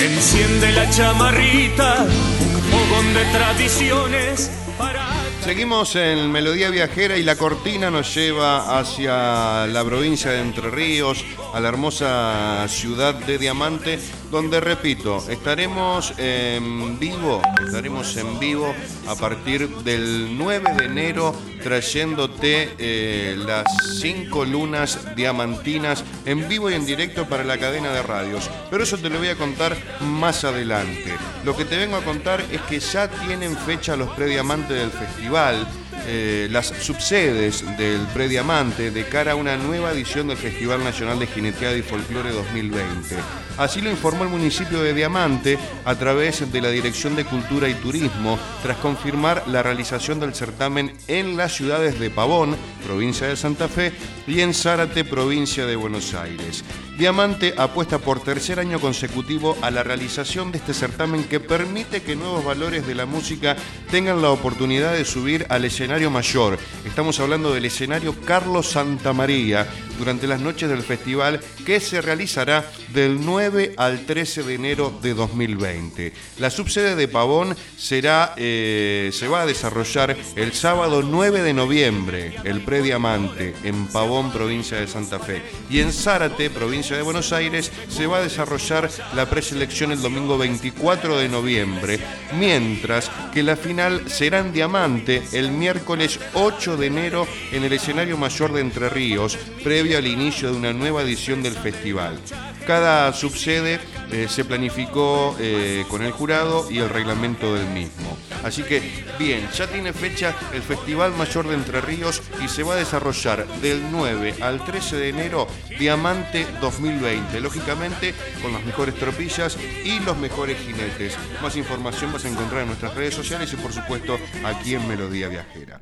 Enciende 0.00 0.72
la 0.72 0.88
chamarrita, 0.88 2.06
un 2.06 2.62
fogón 2.62 3.12
de 3.12 3.24
tradiciones 3.26 4.50
para... 4.78 5.06
Seguimos 5.44 5.94
en 5.94 6.32
Melodía 6.32 6.70
Viajera 6.70 7.18
y 7.18 7.22
la 7.22 7.36
cortina 7.36 7.90
nos 7.90 8.14
lleva 8.14 8.80
hacia 8.80 9.66
la 9.66 9.84
provincia 9.84 10.30
de 10.30 10.40
Entre 10.40 10.70
Ríos, 10.70 11.22
a 11.52 11.60
la 11.60 11.68
hermosa 11.68 12.66
ciudad 12.68 13.14
de 13.14 13.36
Diamante, 13.36 14.00
donde 14.30 14.60
repito, 14.60 15.22
estaremos 15.28 16.14
en 16.18 16.98
vivo, 16.98 17.40
estaremos 17.64 18.16
en 18.16 18.38
vivo 18.38 18.74
a 19.06 19.14
partir 19.14 19.68
del 19.68 20.36
9 20.36 20.74
de 20.76 20.84
enero 20.84 21.34
trayéndote 21.62 22.74
eh, 22.78 23.36
las 23.36 23.64
cinco 24.00 24.44
lunas 24.44 25.16
diamantinas 25.16 26.04
en 26.24 26.48
vivo 26.48 26.70
y 26.70 26.74
en 26.74 26.86
directo 26.86 27.28
para 27.28 27.42
la 27.44 27.58
cadena 27.58 27.92
de 27.92 28.02
radios. 28.02 28.48
Pero 28.70 28.84
eso 28.84 28.98
te 28.98 29.10
lo 29.10 29.18
voy 29.18 29.28
a 29.28 29.36
contar 29.36 29.76
más 30.00 30.44
adelante. 30.44 31.12
Lo 31.44 31.56
que 31.56 31.64
te 31.64 31.76
vengo 31.76 31.96
a 31.96 32.04
contar 32.04 32.44
es 32.52 32.60
que 32.62 32.78
ya 32.78 33.08
tienen 33.08 33.56
fecha 33.56 33.96
los 33.96 34.10
prediamantes 34.10 34.76
del 34.76 34.90
festival. 34.90 35.66
Eh, 36.08 36.46
las 36.52 36.66
subsedes 36.66 37.64
del 37.76 38.00
Prediamante 38.14 38.92
de 38.92 39.04
cara 39.04 39.32
a 39.32 39.34
una 39.34 39.56
nueva 39.56 39.90
edición 39.90 40.28
del 40.28 40.36
Festival 40.36 40.84
Nacional 40.84 41.18
de 41.18 41.26
Jineteada 41.26 41.76
y 41.76 41.82
Folclore 41.82 42.30
2020. 42.30 43.16
Así 43.58 43.80
lo 43.80 43.90
informó 43.90 44.22
el 44.22 44.28
municipio 44.28 44.80
de 44.82 44.94
Diamante 44.94 45.58
a 45.84 45.96
través 45.96 46.52
de 46.52 46.60
la 46.60 46.68
Dirección 46.68 47.16
de 47.16 47.24
Cultura 47.24 47.68
y 47.68 47.74
Turismo, 47.74 48.38
tras 48.62 48.76
confirmar 48.76 49.42
la 49.48 49.64
realización 49.64 50.20
del 50.20 50.34
certamen 50.34 50.92
en 51.08 51.36
las 51.36 51.54
ciudades 51.54 51.98
de 51.98 52.10
Pavón, 52.10 52.56
provincia 52.86 53.26
de 53.26 53.36
Santa 53.36 53.66
Fe, 53.66 53.92
y 54.28 54.42
en 54.42 54.54
Zárate, 54.54 55.04
provincia 55.04 55.66
de 55.66 55.74
Buenos 55.74 56.14
Aires. 56.14 56.62
Diamante 56.96 57.52
apuesta 57.58 57.98
por 57.98 58.20
tercer 58.20 58.58
año 58.58 58.80
consecutivo 58.80 59.54
a 59.60 59.70
la 59.70 59.82
realización 59.82 60.50
de 60.50 60.56
este 60.56 60.72
certamen 60.72 61.24
que 61.24 61.40
permite 61.40 62.00
que 62.00 62.16
nuevos 62.16 62.42
valores 62.42 62.86
de 62.86 62.94
la 62.94 63.04
música 63.04 63.54
tengan 63.90 64.22
la 64.22 64.30
oportunidad 64.30 64.94
de 64.94 65.04
subir 65.04 65.44
al 65.50 65.66
escenario 65.66 66.10
mayor. 66.10 66.58
Estamos 66.86 67.20
hablando 67.20 67.52
del 67.52 67.66
escenario 67.66 68.14
Carlos 68.24 68.70
Santamaría 68.70 69.66
durante 69.98 70.26
las 70.26 70.40
noches 70.40 70.70
del 70.70 70.82
festival 70.82 71.40
que 71.66 71.80
se 71.80 72.00
realizará 72.00 72.64
del 72.94 73.22
9 73.22 73.74
al 73.76 74.06
13 74.06 74.42
de 74.44 74.54
enero 74.54 74.98
de 75.02 75.12
2020. 75.12 76.12
La 76.38 76.48
subsede 76.48 76.96
de 76.96 77.08
Pavón 77.08 77.56
será, 77.76 78.32
eh, 78.38 79.10
se 79.12 79.28
va 79.28 79.42
a 79.42 79.46
desarrollar 79.46 80.16
el 80.34 80.52
sábado 80.54 81.02
9 81.02 81.42
de 81.42 81.52
noviembre, 81.52 82.36
el 82.44 82.62
Prediamante, 82.62 83.54
en 83.64 83.86
Pavón, 83.88 84.32
provincia 84.32 84.78
de 84.78 84.86
Santa 84.86 85.18
Fe. 85.18 85.42
Y 85.68 85.80
en 85.80 85.92
Zárate, 85.92 86.48
provincia 86.50 86.85
de 86.94 87.02
Buenos 87.02 87.32
Aires, 87.32 87.72
se 87.88 88.06
va 88.06 88.18
a 88.18 88.22
desarrollar 88.22 88.88
la 89.14 89.28
preselección 89.28 89.90
el 89.90 90.00
domingo 90.00 90.38
24 90.38 91.18
de 91.18 91.28
noviembre, 91.28 91.98
mientras 92.38 93.10
que 93.32 93.42
la 93.42 93.56
final 93.56 94.08
será 94.08 94.38
en 94.38 94.52
Diamante 94.52 95.22
el 95.32 95.50
miércoles 95.50 96.20
8 96.34 96.76
de 96.76 96.86
enero 96.86 97.26
en 97.50 97.64
el 97.64 97.72
escenario 97.72 98.16
mayor 98.16 98.52
de 98.52 98.60
Entre 98.60 98.88
Ríos, 98.88 99.36
previo 99.64 99.98
al 99.98 100.06
inicio 100.06 100.52
de 100.52 100.58
una 100.58 100.72
nueva 100.72 101.02
edición 101.02 101.42
del 101.42 101.54
festival. 101.54 102.20
Cada 102.66 103.12
subsede 103.12 103.80
eh, 104.10 104.26
se 104.28 104.44
planificó 104.44 105.36
eh, 105.38 105.84
con 105.88 106.02
el 106.02 106.12
jurado 106.12 106.70
y 106.70 106.78
el 106.78 106.88
reglamento 106.88 107.54
del 107.54 107.66
mismo. 107.68 108.16
Así 108.44 108.62
que, 108.62 109.04
bien, 109.18 109.48
ya 109.52 109.66
tiene 109.66 109.92
fecha 109.92 110.34
el 110.52 110.62
Festival 110.62 111.12
Mayor 111.12 111.48
de 111.48 111.54
Entre 111.54 111.80
Ríos 111.80 112.22
y 112.44 112.48
se 112.48 112.62
va 112.62 112.74
a 112.74 112.76
desarrollar 112.76 113.46
del 113.60 113.90
9 113.90 114.36
al 114.40 114.64
13 114.64 114.96
de 114.96 115.08
enero 115.08 115.48
Diamante 115.78 116.46
2020, 116.60 117.40
lógicamente 117.40 118.14
con 118.42 118.52
las 118.52 118.64
mejores 118.64 118.94
tropillas 118.94 119.58
y 119.84 119.98
los 120.00 120.16
mejores 120.16 120.58
jinetes. 120.58 121.16
Más 121.42 121.56
información 121.56 122.12
vas 122.12 122.24
a 122.24 122.28
encontrar 122.28 122.62
en 122.62 122.68
nuestras 122.68 122.94
redes 122.94 123.14
sociales 123.14 123.52
y 123.52 123.56
por 123.56 123.72
supuesto 123.72 124.18
aquí 124.44 124.74
en 124.74 124.86
Melodía 124.86 125.28
Viajera. 125.28 125.80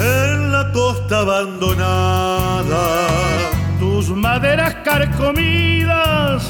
En 0.00 0.52
la 0.52 0.70
costa 0.72 1.20
abandonada. 1.20 3.06
Tus 3.78 4.10
maderas 4.10 4.74
carcomidas 4.84 6.44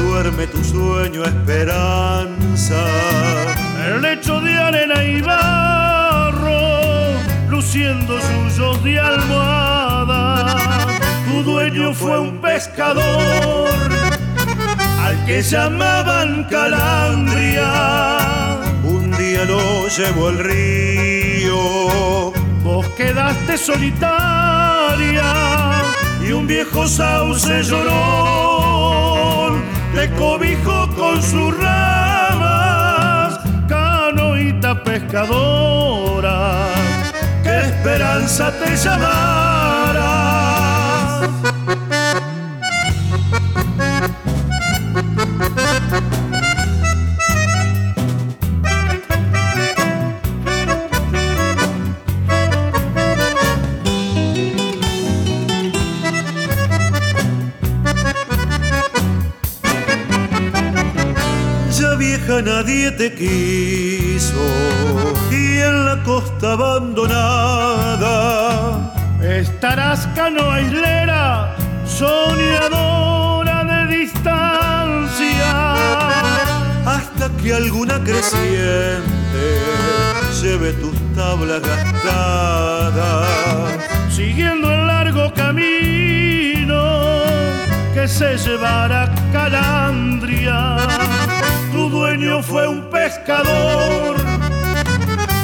duerme 0.00 0.46
tu 0.46 0.64
sueño 0.64 1.24
esperanza. 1.24 2.76
El 3.86 4.02
lecho 4.02 4.40
de 4.40 4.52
arena 4.56 5.04
y 5.04 5.20
barro 5.20 6.54
luciendo 7.48 8.18
suyos 8.20 8.82
de 8.82 8.98
almohada 8.98 10.83
tu 11.34 11.42
dueño 11.42 11.92
fue 11.92 12.20
un 12.20 12.40
pescador 12.40 13.68
al 15.04 15.24
que 15.26 15.42
llamaban 15.42 16.44
Calandria. 16.44 17.70
Un 18.84 19.10
día 19.18 19.44
lo 19.44 19.88
llevó 19.88 20.28
el 20.28 20.38
río, 20.38 22.32
vos 22.62 22.86
quedaste 22.96 23.58
solitaria 23.58 25.32
y 26.24 26.30
un 26.32 26.46
viejo 26.46 26.86
sauce 26.86 27.64
lloró, 27.64 29.56
te 29.94 30.08
cobijó 30.12 30.88
con 30.94 31.20
sus 31.20 31.52
ramas, 31.58 33.40
canoita 33.68 34.84
pescadora, 34.84 36.68
qué 37.42 37.58
esperanza 37.70 38.52
te 38.52 38.76
llamará. 38.76 39.73
Nadie 62.42 62.90
te 62.92 63.14
quiso 63.14 64.44
y 65.30 65.58
en 65.60 65.86
la 65.86 66.02
costa 66.02 66.52
abandonada. 66.52 67.22
Estarás 69.22 70.06
islera, 70.60 71.03
soñadora 71.94 73.62
de 73.64 73.98
distancia, 73.98 75.52
hasta 76.84 77.30
que 77.40 77.54
alguna 77.54 78.02
creciente 78.02 79.42
lleve 80.42 80.72
tus 80.72 80.96
tablas 81.14 81.62
gastadas, 81.62 83.28
siguiendo 84.10 84.72
el 84.72 84.86
largo 84.88 85.32
camino 85.34 86.82
que 87.94 88.08
se 88.08 88.38
llevará 88.38 89.14
Calandria. 89.32 90.78
Tu 91.70 91.88
dueño 91.90 92.42
fue 92.42 92.66
un 92.66 92.90
pescador 92.90 94.16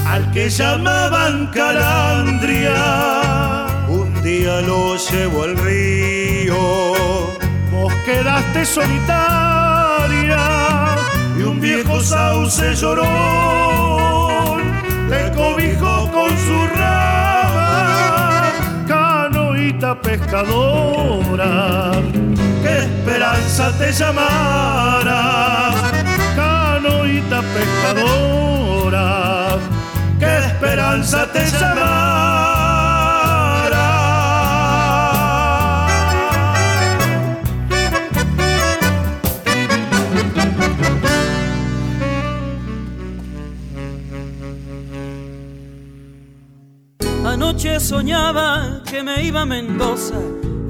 al 0.07 0.33
que 0.33 0.51
llamaban 0.51 1.47
Calandria 1.49 3.21
un 3.91 4.23
día 4.23 4.61
lo 4.61 4.97
llevó 4.97 5.45
al 5.45 5.57
río. 5.57 6.20
Vos 6.51 7.95
quedaste 8.05 8.65
solitaria 8.65 10.39
y 11.39 11.43
un 11.43 11.61
viejo 11.61 12.01
sauce 12.01 12.75
lloró. 12.75 13.07
Te 15.09 15.31
cobijó 15.37 16.11
con 16.11 16.31
su 16.31 16.67
rama, 16.77 18.53
canoita 18.89 20.01
pescadora. 20.01 21.93
Qué 22.63 22.79
esperanza 22.79 23.73
te 23.79 23.93
llamara, 23.93 25.73
canoita 26.35 27.43
pescadora. 27.55 29.07
Qué 30.19 30.39
esperanza 30.39 31.27
te 31.33 31.45
llamara. 31.47 32.50
Anoche 47.61 47.81
soñaba 47.81 48.81
que 48.90 49.03
me 49.03 49.23
iba 49.23 49.42
a 49.42 49.44
Mendoza 49.44 50.14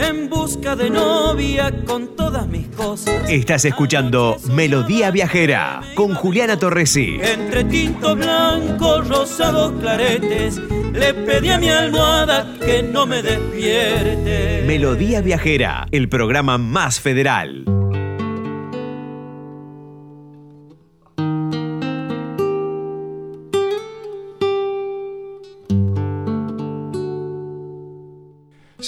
en 0.00 0.28
busca 0.28 0.74
de 0.74 0.90
novia 0.90 1.72
con 1.84 2.16
todas 2.16 2.48
mis 2.48 2.66
cosas. 2.66 3.30
Estás 3.30 3.64
escuchando 3.64 4.38
Melodía 4.50 5.12
Viajera 5.12 5.82
con 5.94 6.14
Juliana 6.14 6.58
Torresi. 6.58 7.20
Entre 7.22 7.62
tinto 7.62 8.16
blanco, 8.16 9.02
rosados 9.02 9.72
claretes, 9.80 10.56
le 10.92 11.14
pedí 11.14 11.50
a 11.50 11.58
mi 11.58 11.68
almohada 11.68 12.56
que 12.58 12.82
no 12.82 13.06
me 13.06 13.22
despierte. 13.22 14.64
Melodía 14.66 15.20
Viajera, 15.20 15.86
el 15.92 16.08
programa 16.08 16.58
más 16.58 16.98
federal. 16.98 17.79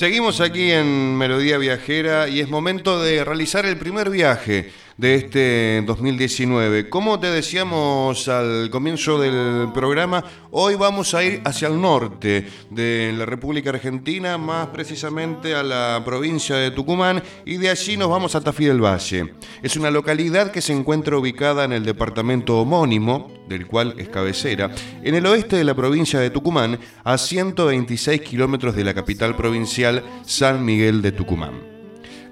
Seguimos 0.02 0.40
aquí 0.40 0.72
en 0.72 1.16
Melodía 1.16 1.58
Viajera 1.58 2.28
y 2.28 2.40
es 2.40 2.48
momento 2.48 3.00
de 3.00 3.24
realizar 3.24 3.64
el 3.66 3.76
primer 3.76 4.10
viaje 4.10 4.72
de 4.96 5.14
este 5.14 5.82
2019. 5.86 6.88
Como 6.88 7.18
te 7.18 7.28
decíamos 7.28 8.28
al 8.28 8.70
comienzo 8.70 9.18
del 9.18 9.72
programa, 9.72 10.24
hoy 10.50 10.74
vamos 10.74 11.14
a 11.14 11.24
ir 11.24 11.40
hacia 11.44 11.68
el 11.68 11.80
norte 11.80 12.46
de 12.70 13.12
la 13.16 13.26
República 13.26 13.70
Argentina, 13.70 14.38
más 14.38 14.68
precisamente 14.68 15.54
a 15.54 15.62
la 15.62 16.02
provincia 16.04 16.56
de 16.56 16.70
Tucumán, 16.70 17.22
y 17.44 17.56
de 17.56 17.70
allí 17.70 17.96
nos 17.96 18.08
vamos 18.08 18.34
a 18.34 18.40
Tafí 18.40 18.64
del 18.64 18.84
Valle. 18.84 19.34
Es 19.62 19.76
una 19.76 19.90
localidad 19.90 20.50
que 20.50 20.60
se 20.60 20.72
encuentra 20.72 21.16
ubicada 21.16 21.64
en 21.64 21.72
el 21.72 21.84
departamento 21.84 22.58
homónimo, 22.60 23.32
del 23.48 23.66
cual 23.66 23.94
es 23.98 24.08
cabecera, 24.08 24.70
en 25.02 25.14
el 25.14 25.26
oeste 25.26 25.56
de 25.56 25.64
la 25.64 25.74
provincia 25.74 26.20
de 26.20 26.30
Tucumán, 26.30 26.78
a 27.04 27.18
126 27.18 28.20
kilómetros 28.22 28.74
de 28.74 28.84
la 28.84 28.94
capital 28.94 29.36
provincial 29.36 30.02
San 30.24 30.64
Miguel 30.64 31.02
de 31.02 31.12
Tucumán. 31.12 31.71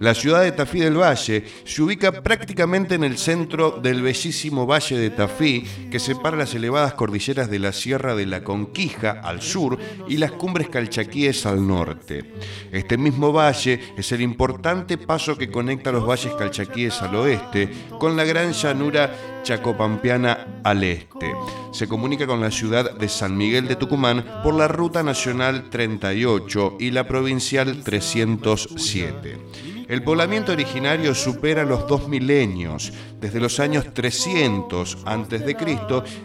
La 0.01 0.15
ciudad 0.15 0.41
de 0.41 0.53
Tafí 0.53 0.81
del 0.81 0.97
Valle 0.97 1.45
se 1.63 1.83
ubica 1.83 2.23
prácticamente 2.23 2.95
en 2.95 3.05
el 3.05 3.19
centro 3.19 3.73
del 3.83 4.01
bellísimo 4.01 4.67
valle 4.67 4.97
de 4.97 5.11
Tafí 5.11 5.63
que 5.91 5.99
separa 5.99 6.39
las 6.39 6.55
elevadas 6.55 6.95
cordilleras 6.95 7.51
de 7.51 7.59
la 7.59 7.71
Sierra 7.71 8.15
de 8.15 8.25
la 8.25 8.43
Conquija 8.43 9.21
al 9.23 9.43
sur 9.43 9.79
y 10.09 10.17
las 10.17 10.33
cumbres 10.33 10.71
calchaquíes 10.71 11.45
al 11.45 11.69
norte. 11.69 12.33
Este 12.73 12.97
mismo 12.97 13.31
valle 13.31 13.79
es 13.95 14.11
el 14.13 14.23
importante 14.23 14.97
paso 14.97 15.37
que 15.37 15.51
conecta 15.51 15.93
los 15.93 16.09
valles 16.09 16.33
calchaquíes 16.33 17.03
al 17.03 17.17
oeste 17.17 17.69
con 17.99 18.17
la 18.17 18.25
gran 18.25 18.53
llanura 18.53 19.43
chacopampiana 19.43 20.63
al 20.65 20.83
este. 20.83 21.35
Se 21.73 21.87
comunica 21.87 22.27
con 22.27 22.41
la 22.41 22.51
ciudad 22.51 22.97
de 22.97 23.09
San 23.11 23.37
Miguel 23.37 23.69
de 23.69 23.77
Tucumán 23.77 24.25
por 24.43 24.55
la 24.55 24.67
Ruta 24.67 25.03
Nacional 25.03 25.69
38 25.69 26.79
y 26.81 26.91
la 26.91 27.07
Provincial 27.07 27.83
307. 27.85 29.70
El 29.91 30.05
poblamiento 30.05 30.53
originario 30.53 31.17
supera 31.17 31.65
los 31.65 31.89
dos 31.89 32.07
milenios, 32.07 32.93
desde 33.21 33.41
los 33.41 33.59
años 33.59 33.93
300 33.93 34.99
a.C. 35.05 35.57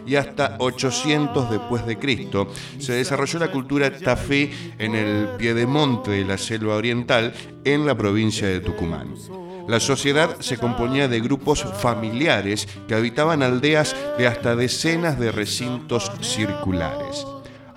y 0.06 0.14
hasta 0.14 0.54
800 0.60 1.50
después 1.50 1.84
de 1.84 1.98
Cristo. 1.98 2.46
Se 2.78 2.92
desarrolló 2.92 3.40
la 3.40 3.50
cultura 3.50 3.90
tafí 3.90 4.52
en 4.78 4.94
el 4.94 5.30
piedemonte 5.36 6.12
de 6.12 6.24
la 6.24 6.38
selva 6.38 6.76
oriental 6.76 7.34
en 7.64 7.84
la 7.84 7.96
provincia 7.96 8.46
de 8.46 8.60
Tucumán. 8.60 9.14
La 9.66 9.80
sociedad 9.80 10.36
se 10.38 10.58
componía 10.58 11.08
de 11.08 11.18
grupos 11.18 11.64
familiares 11.64 12.68
que 12.86 12.94
habitaban 12.94 13.42
aldeas 13.42 13.96
de 14.16 14.28
hasta 14.28 14.54
decenas 14.54 15.18
de 15.18 15.32
recintos 15.32 16.12
circulares. 16.20 17.26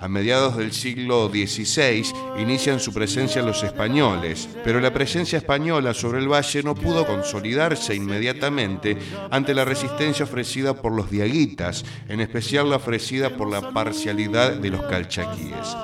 A 0.00 0.08
mediados 0.08 0.56
del 0.56 0.72
siglo 0.72 1.28
XVI 1.28 2.10
inician 2.38 2.80
su 2.80 2.90
presencia 2.94 3.42
los 3.42 3.62
españoles, 3.62 4.48
pero 4.64 4.80
la 4.80 4.94
presencia 4.94 5.36
española 5.36 5.92
sobre 5.92 6.20
el 6.20 6.32
valle 6.32 6.62
no 6.62 6.74
pudo 6.74 7.06
consolidarse 7.06 7.94
inmediatamente 7.94 8.96
ante 9.30 9.52
la 9.52 9.66
resistencia 9.66 10.24
ofrecida 10.24 10.72
por 10.72 10.92
los 10.92 11.10
diaguitas, 11.10 11.84
en 12.08 12.20
especial 12.20 12.70
la 12.70 12.76
ofrecida 12.76 13.36
por 13.36 13.50
la 13.50 13.72
parcialidad 13.72 14.54
de 14.54 14.70
los 14.70 14.80
calchaquíes. 14.84 15.76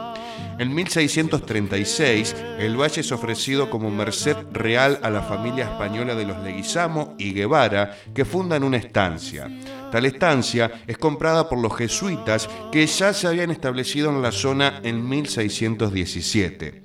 En 0.58 0.74
1636, 0.74 2.34
el 2.58 2.80
valle 2.80 3.02
es 3.02 3.12
ofrecido 3.12 3.68
como 3.68 3.90
merced 3.90 4.36
real 4.52 4.98
a 5.02 5.10
la 5.10 5.20
familia 5.20 5.64
española 5.64 6.14
de 6.14 6.24
los 6.24 6.42
Leguizamo 6.42 7.14
y 7.18 7.34
Guevara, 7.34 7.98
que 8.14 8.24
fundan 8.24 8.64
una 8.64 8.78
estancia. 8.78 9.50
Tal 9.90 10.04
estancia 10.04 10.82
es 10.86 10.98
comprada 10.98 11.48
por 11.48 11.58
los 11.58 11.76
jesuitas 11.76 12.48
que 12.72 12.86
ya 12.86 13.12
se 13.12 13.26
habían 13.26 13.50
establecido 13.50 14.10
en 14.10 14.22
la 14.22 14.32
zona 14.32 14.80
en 14.82 15.08
1617. 15.08 16.82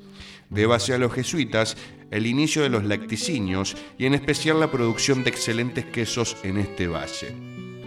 base 0.68 0.94
a 0.94 0.98
los 0.98 1.14
jesuitas 1.14 1.78
el 2.12 2.28
inicio 2.28 2.62
de 2.62 2.70
los 2.70 2.84
lacticinios 2.84 3.76
y 3.98 4.06
en 4.06 4.14
especial 4.14 4.60
la 4.60 4.70
producción 4.70 5.24
de 5.24 5.30
excelentes 5.30 5.86
quesos 5.86 6.38
en 6.44 6.58
este 6.58 6.88
valle. 6.88 7.34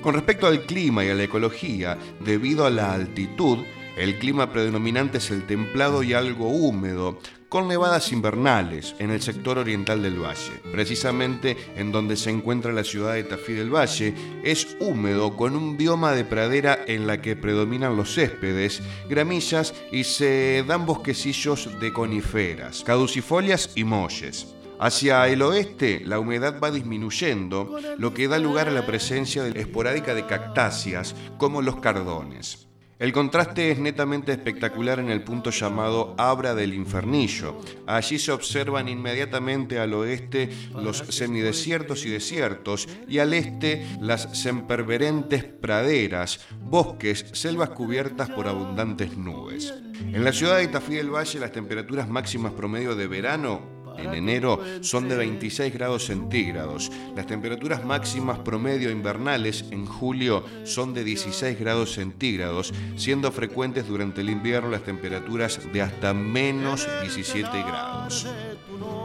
Con 0.03 0.15
respecto 0.15 0.47
al 0.47 0.67
clima 0.67 1.05
y 1.05 1.11
a 1.11 1.15
la 1.15 1.25
ecología, 1.25 1.99
debido 2.21 2.67
a 2.67 2.71
la 2.71 2.93
altitud, 2.93 3.59
el 3.97 4.19
clima 4.19 4.53
predominante 4.53 5.19
es 5.19 5.31
el 5.31 5.47
templado 5.47 6.03
y 6.03 6.15
algo 6.15 6.49
húmedo, 6.49 7.21
con 7.55 7.69
nevadas 7.69 8.11
invernales 8.11 8.97
en 8.99 9.13
el 9.13 9.23
sector 9.23 9.59
oriental 9.59 10.03
del 10.03 10.21
valle. 10.21 10.61
Precisamente 10.73 11.57
en 11.77 11.93
donde 11.93 12.17
se 12.17 12.31
encuentra 12.31 12.73
la 12.73 12.83
ciudad 12.83 13.15
de 13.15 13.23
Tafí 13.23 13.53
del 13.53 13.73
Valle, 13.73 14.13
es 14.43 14.77
húmedo 14.81 15.37
con 15.37 15.55
un 15.55 15.77
bioma 15.77 16.11
de 16.15 16.25
pradera 16.25 16.81
en 16.89 17.07
la 17.07 17.23
que 17.23 17.37
predominan 17.37 17.97
los 17.97 18.13
céspedes, 18.13 18.83
gramillas 19.09 19.73
y 19.93 20.03
se 20.03 20.65
dan 20.67 20.85
bosquecillos 20.85 21.79
de 21.79 21.93
coníferas, 21.93 22.83
caducifolias 22.83 23.71
y 23.77 23.85
molles. 23.85 24.53
Hacia 24.81 25.29
el 25.29 25.41
oeste, 25.41 26.03
la 26.05 26.19
humedad 26.19 26.59
va 26.61 26.73
disminuyendo, 26.73 27.79
lo 27.99 28.13
que 28.13 28.27
da 28.27 28.41
lugar 28.41 28.67
a 28.67 28.73
la 28.73 28.85
presencia 28.85 29.47
esporádica 29.47 30.13
de 30.13 30.27
cactáceas, 30.27 31.15
como 31.39 31.63
los 31.63 31.77
cardones. 31.77 32.64
El 33.05 33.13
contraste 33.13 33.71
es 33.71 33.79
netamente 33.79 34.33
espectacular 34.33 34.99
en 34.99 35.11
el 35.11 35.23
punto 35.23 35.51
llamado 35.51 36.15
Abra 36.17 36.55
del 36.55 36.73
Infernillo. 36.73 37.61
Allí 37.87 38.19
se 38.19 38.33
observan 38.33 38.89
inmediatamente 38.89 39.79
al 39.79 39.93
oeste 39.93 40.49
los 40.75 41.05
semidesiertos 41.11 42.07
y 42.07 42.09
desiertos 42.09 42.89
y 43.07 43.19
al 43.19 43.35
este 43.35 43.87
las 44.01 44.41
semperverentes 44.41 45.45
praderas, 45.45 46.41
bosques, 46.63 47.27
selvas 47.35 47.69
cubiertas 47.69 48.31
por 48.31 48.49
abundantes 48.49 49.19
nubes. 49.19 49.75
En 50.11 50.25
la 50.25 50.33
ciudad 50.33 50.57
de 50.57 50.69
Tafí 50.69 50.95
del 50.95 51.15
Valle 51.15 51.41
las 51.41 51.53
temperaturas 51.53 52.09
máximas 52.09 52.55
promedio 52.55 52.97
de 52.97 53.07
verano 53.07 53.84
en 53.99 54.15
enero 54.15 54.61
son 54.81 55.09
de 55.09 55.17
26 55.17 55.73
grados 55.73 56.07
centígrados. 56.07 56.91
Las 57.15 57.27
temperaturas 57.27 57.85
máximas 57.85 58.39
promedio 58.39 58.91
invernales 58.91 59.65
en 59.71 59.87
julio 59.87 60.45
son 60.65 60.95
de 60.95 61.05
16 61.05 61.59
grados 61.59 61.95
centígrados, 61.95 62.73
siendo 62.97 63.31
frecuentes 63.33 63.87
durante 63.87 64.21
el 64.21 64.31
invierno 64.31 64.71
las 64.71 64.83
temperaturas 64.83 65.61
de 65.73 65.83
hasta 65.83 66.15
menos 66.15 66.87
17 67.03 67.49
grados. 67.63 68.27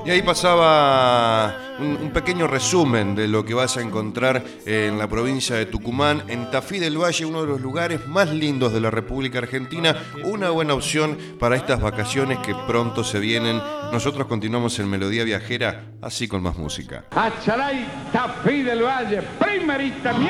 Y 0.06 0.12
ahí 0.12 0.22
pasaba 0.22 1.56
un, 1.80 2.12
pequeño 2.12 2.48
resumen 2.48 3.16
de 3.16 3.28
lo 3.28 3.46
que 3.46 3.54
vas 3.54 3.78
a 3.78 3.82
encontrar 3.82 4.44
en 4.66 4.98
la 4.98 5.08
provincia 5.08 5.56
de 5.56 5.66
Tucumán, 5.66 6.24
en 6.28 6.50
Tafí 6.50 6.80
del 6.80 6.98
Valle, 6.98 7.26
uno 7.26 7.42
de 7.42 7.48
los 7.48 7.62
lugares 7.62 8.08
más 8.08 8.34
lindos 8.34 8.74
de 8.74 8.80
la 8.80 8.90
República 8.90 9.40
Argentina, 9.40 9.96
una 10.24 10.50
buena 10.50 10.74
opción 10.74 11.18
para 11.38 11.58
estas 11.58 11.82
vacaciones 11.82 12.40
que 12.40 12.56
pronto 12.68 13.04
se 13.04 13.20
vienen. 13.20 13.62
Nosotros 13.92 14.28
continuamos 14.28 14.79
en 14.80 14.90
Melodía 14.90 15.24
Viajera, 15.24 15.84
así 16.02 16.28
con 16.28 16.42
más 16.42 16.58
música. 16.58 17.04
Acharay, 17.12 17.86
Tafí 18.12 18.64
del 18.64 18.84
Valle, 18.84 19.22
primerita 19.40 20.14
mi 20.14 20.30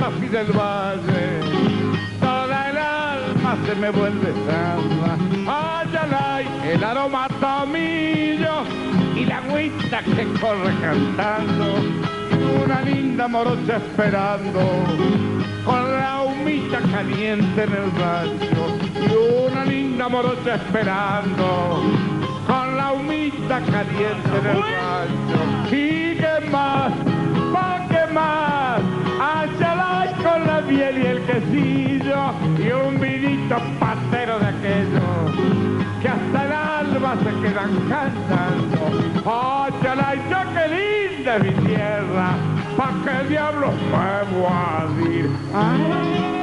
para 0.00 0.16
del 0.16 0.52
Valle 0.52 1.82
toda 2.20 2.70
el 2.70 2.78
alma 2.78 3.56
se 3.66 3.74
me 3.74 3.90
vuelve 3.90 4.32
samba. 4.46 5.80
Ayalay, 5.80 6.46
el 6.72 6.84
aroma 6.84 7.28
tomillo 7.40 8.64
y 9.16 9.24
la 9.24 9.38
agüita 9.38 10.02
que 10.02 10.24
corre 10.40 10.72
cantando. 10.80 11.66
Una 12.64 12.80
linda 12.82 13.28
morocha 13.28 13.76
esperando 13.76 14.60
con 15.64 15.92
la 15.98 16.22
humita 16.22 16.80
caliente 16.90 17.64
en 17.64 17.72
el 17.72 17.90
rancho. 18.00 18.62
Y 18.94 19.46
una 19.46 19.64
linda 19.64 20.08
morocha 20.08 20.54
esperando 20.54 21.82
con 22.46 22.76
la 22.76 22.92
humita 22.92 23.60
caliente 23.60 24.32
en 24.40 24.46
el 24.46 24.62
rancho. 24.62 25.76
¿Y 25.76 26.02
más? 26.50 26.81
Con 30.22 30.46
la 30.46 30.60
miel 30.62 30.98
y 30.98 31.06
el 31.06 31.22
quesillo 31.22 32.32
y 32.58 32.72
un 32.72 33.00
vinito 33.00 33.56
patero 33.78 34.38
de 34.38 34.46
aquellos 34.46 35.82
que 36.00 36.08
hasta 36.08 36.46
el 36.46 36.52
alba 36.52 37.16
se 37.18 37.30
quedan 37.40 37.72
cantando. 37.88 38.80
Achalay, 39.24 40.18
yo 40.30 40.38
qué 40.54 40.64
linda 40.76 41.38
mi 41.38 41.50
tierra, 41.66 42.34
¿pa' 42.76 42.92
qué 43.04 43.28
diablos 43.28 43.74
me 43.90 44.38
voy 44.38 44.48
a 45.54 45.66
ir? 46.36 46.41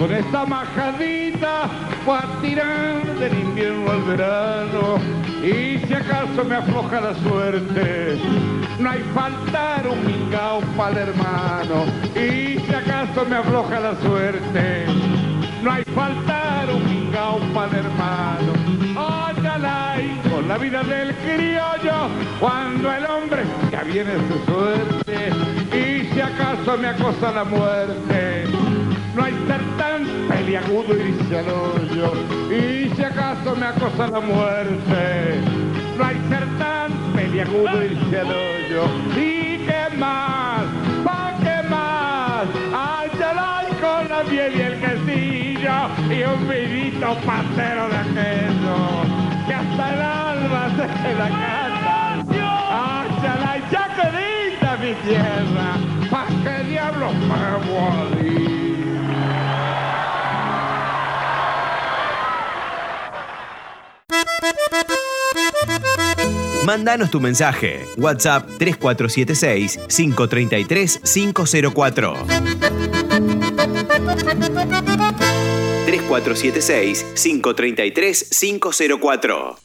Con 0.00 0.14
esta 0.14 0.46
majadita 0.46 1.68
voy 2.06 2.18
a 2.18 3.18
del 3.20 3.38
invierno 3.38 3.90
al 3.90 4.02
verano. 4.04 4.98
Y 5.42 5.78
si 5.86 5.92
acaso 5.92 6.42
me 6.42 6.56
afloja 6.56 7.00
la 7.02 7.14
suerte 7.16 8.18
no 8.78 8.90
hay 8.90 9.00
faltar 9.14 9.86
un 9.86 10.06
mingao 10.06 10.60
para 10.74 11.02
el 11.02 11.08
hermano. 11.08 11.84
Y 12.14 12.58
si 12.60 12.74
acaso 12.74 13.26
me 13.28 13.36
afloja 13.36 13.78
la 13.78 13.94
suerte 14.00 14.86
no 15.62 15.70
hay 15.70 15.84
faltar 15.94 16.70
un 16.74 16.84
mingao 16.86 17.38
para 17.52 17.70
el 17.70 17.84
hermano 17.84 18.70
y 20.00 20.28
con 20.30 20.48
la 20.48 20.56
vida 20.56 20.82
del 20.82 21.14
criollo 21.16 22.08
cuando 22.38 22.90
el 22.90 23.04
hombre 23.04 23.42
ya 23.70 23.82
viene 23.82 24.12
su 24.28 24.50
suerte. 24.50 25.30
Y 25.76 26.12
si 26.12 26.20
acaso 26.20 26.78
me 26.78 26.88
acosa 26.88 27.32
la 27.32 27.44
muerte 27.44 28.46
no 29.14 29.24
hay 29.24 29.32
ser 29.46 29.60
tan 29.76 30.04
peliagudo 30.28 30.96
irse 30.96 31.38
al 31.38 31.48
hoyo. 31.48 32.12
Y 32.50 32.90
si 32.94 33.02
acaso 33.02 33.56
me 33.56 33.66
acosa 33.66 34.06
la 34.08 34.20
muerte, 34.20 35.40
no 35.96 36.04
hay 36.04 36.16
ser 36.28 36.46
tan 36.58 36.92
peliagudo 37.14 37.84
irse 37.84 38.20
al 38.20 38.28
hoyo. 38.28 38.84
¿Y 39.16 39.58
qué 39.66 39.96
más? 39.96 40.62
¿Pa' 41.04 41.34
qué 41.42 41.68
más? 41.68 42.46
Ay, 42.74 43.10
con 43.80 44.08
la 44.08 44.22
miel 44.24 44.52
y 44.54 44.60
el 44.60 44.80
quesillo 44.80 45.76
y 46.10 46.22
un 46.22 46.48
vinito 46.48 47.16
pasero 47.26 47.88
de 47.88 47.96
aquello 47.96 48.76
que 49.46 49.54
hasta 49.54 49.94
el 49.94 50.02
alma 50.02 50.68
se 50.76 51.14
la 51.14 51.28
canta. 51.28 51.80
Ay, 52.72 53.62
ya 53.70 53.88
que 53.94 54.86
mi 54.86 54.94
tierra, 54.94 55.76
¿pa' 56.10 56.26
qué 56.42 56.64
diablos 56.64 57.12
me 57.14 57.70
voy 57.70 58.89
Mándanos 66.64 67.10
tu 67.10 67.20
mensaje. 67.20 67.86
WhatsApp 67.96 68.46
3476 68.58 69.78
533 69.88 71.00
504. 71.02 72.14
3476 75.86 77.06
533 77.14 78.30
504. 78.30 79.58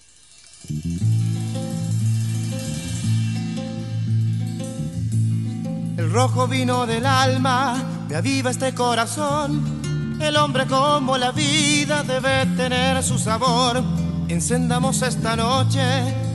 El 5.97 6.11
rojo 6.11 6.47
vino 6.47 6.85
del 6.87 7.05
alma, 7.05 8.05
me 8.09 8.15
aviva 8.15 8.51
este 8.51 8.73
corazón. 8.73 10.17
El 10.21 10.37
hombre 10.37 10.65
como 10.65 11.17
la 11.17 11.31
vida 11.31 12.03
debe 12.03 12.45
tener 12.55 13.03
su 13.03 13.19
sabor 13.19 13.83
Encendamos 14.27 15.03
esta 15.03 15.35
noche 15.35 15.81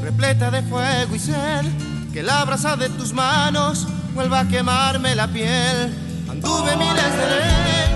repleta 0.01 0.51
de 0.51 0.63
fuego 0.63 1.15
y 1.15 1.19
sed, 1.19 1.65
que 2.13 2.23
la 2.23 2.45
brasa 2.45 2.77
de 2.77 2.89
tus 2.89 3.13
manos 3.13 3.87
vuelva 4.15 4.41
a 4.41 4.49
quemarme 4.49 5.17
la 5.17 5.27
piel. 5.27 5.93
Anduve 6.31 6.77
miles 6.77 7.13
de 7.19 7.27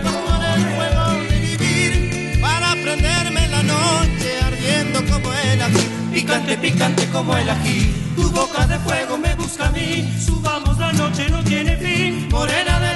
lejos 0.02 0.16
con 0.26 0.42
el 0.44 0.60
fuego 0.74 1.28
de 1.28 1.40
vivir 1.40 2.40
para 2.40 2.72
prenderme 2.72 3.48
la 3.48 3.62
noche 3.62 4.40
ardiendo 4.44 5.00
como 5.12 5.32
el 5.32 5.62
ají. 5.62 5.88
Picante, 6.12 6.58
picante 6.58 7.08
como 7.10 7.36
el 7.36 7.48
ají. 7.48 7.94
Tu 8.16 8.30
boca 8.30 8.66
de 8.66 8.78
fuego 8.80 9.16
me 9.16 9.34
busca 9.36 9.68
a 9.68 9.70
mí. 9.70 10.12
Subamos 10.18 10.76
la 10.78 10.92
noche, 10.92 11.30
no 11.30 11.42
tiene 11.44 11.76
fin. 11.76 12.28
Morena 12.30 12.80
del 12.80 12.93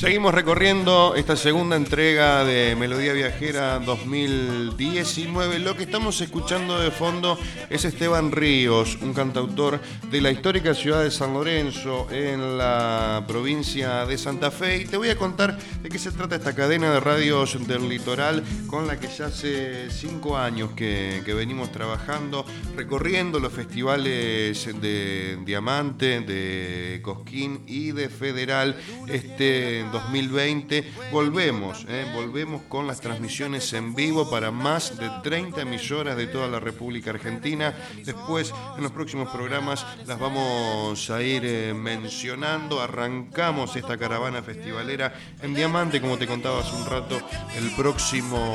Seguimos 0.00 0.34
recorriendo 0.34 1.14
esta 1.14 1.36
segunda 1.36 1.76
entrega 1.76 2.42
de 2.42 2.74
Melodía 2.74 3.12
Viajera 3.12 3.78
2019. 3.78 5.58
Lo 5.58 5.76
que 5.76 5.82
estamos 5.82 6.20
escuchando 6.22 6.78
de 6.78 6.90
fondo 6.90 7.38
es 7.68 7.84
Esteban 7.84 8.32
Ríos, 8.32 8.96
un 9.02 9.12
cantautor 9.12 9.78
de 10.10 10.20
la 10.22 10.30
histórica 10.30 10.72
ciudad 10.72 11.02
de 11.02 11.10
San 11.10 11.34
Lorenzo, 11.34 12.08
en 12.10 12.56
la 12.56 13.24
provincia 13.28 14.06
de 14.06 14.16
Santa 14.16 14.50
Fe. 14.50 14.78
Y 14.78 14.84
te 14.86 14.96
voy 14.96 15.10
a 15.10 15.16
contar 15.16 15.58
de 15.58 15.88
qué 15.90 15.98
se 15.98 16.12
trata 16.12 16.36
esta 16.36 16.54
cadena 16.54 16.90
de 16.90 17.00
radios 17.00 17.66
del 17.66 17.88
litoral 17.88 18.42
con 18.68 18.86
la 18.86 18.98
que 18.98 19.08
ya 19.08 19.26
hace 19.26 19.90
cinco 19.90 20.38
años 20.38 20.70
que, 20.70 21.22
que 21.26 21.34
venimos 21.34 21.72
trabajando, 21.72 22.46
recorriendo 22.74 23.38
los 23.38 23.52
festivales 23.52 24.66
de 24.80 25.38
Diamante, 25.44 26.20
de 26.20 27.00
Cosquín 27.02 27.64
y 27.66 27.92
de 27.92 28.08
Federal. 28.08 28.76
Este 29.08 29.84
2020. 29.92 30.92
Volvemos, 31.12 31.84
eh, 31.88 32.06
volvemos 32.14 32.62
con 32.68 32.86
las 32.86 33.00
transmisiones 33.00 33.72
en 33.72 33.94
vivo 33.94 34.30
para 34.30 34.50
más 34.50 34.96
de 34.98 35.10
30 35.22 35.62
emisoras 35.62 36.16
de 36.16 36.26
toda 36.26 36.48
la 36.48 36.60
República 36.60 37.10
Argentina. 37.10 37.74
Después, 38.04 38.52
en 38.76 38.82
los 38.82 38.92
próximos 38.92 39.28
programas, 39.30 39.86
las 40.06 40.18
vamos 40.18 41.10
a 41.10 41.22
ir 41.22 41.42
eh, 41.44 41.74
mencionando. 41.74 42.80
Arrancamos 42.80 43.76
esta 43.76 43.96
caravana 43.96 44.42
festivalera 44.42 45.14
en 45.42 45.54
Diamante, 45.54 46.00
como 46.00 46.18
te 46.18 46.26
contaba 46.26 46.60
hace 46.60 46.76
un 46.76 46.86
rato, 46.86 47.20
el 47.56 47.70
próximo 47.76 48.54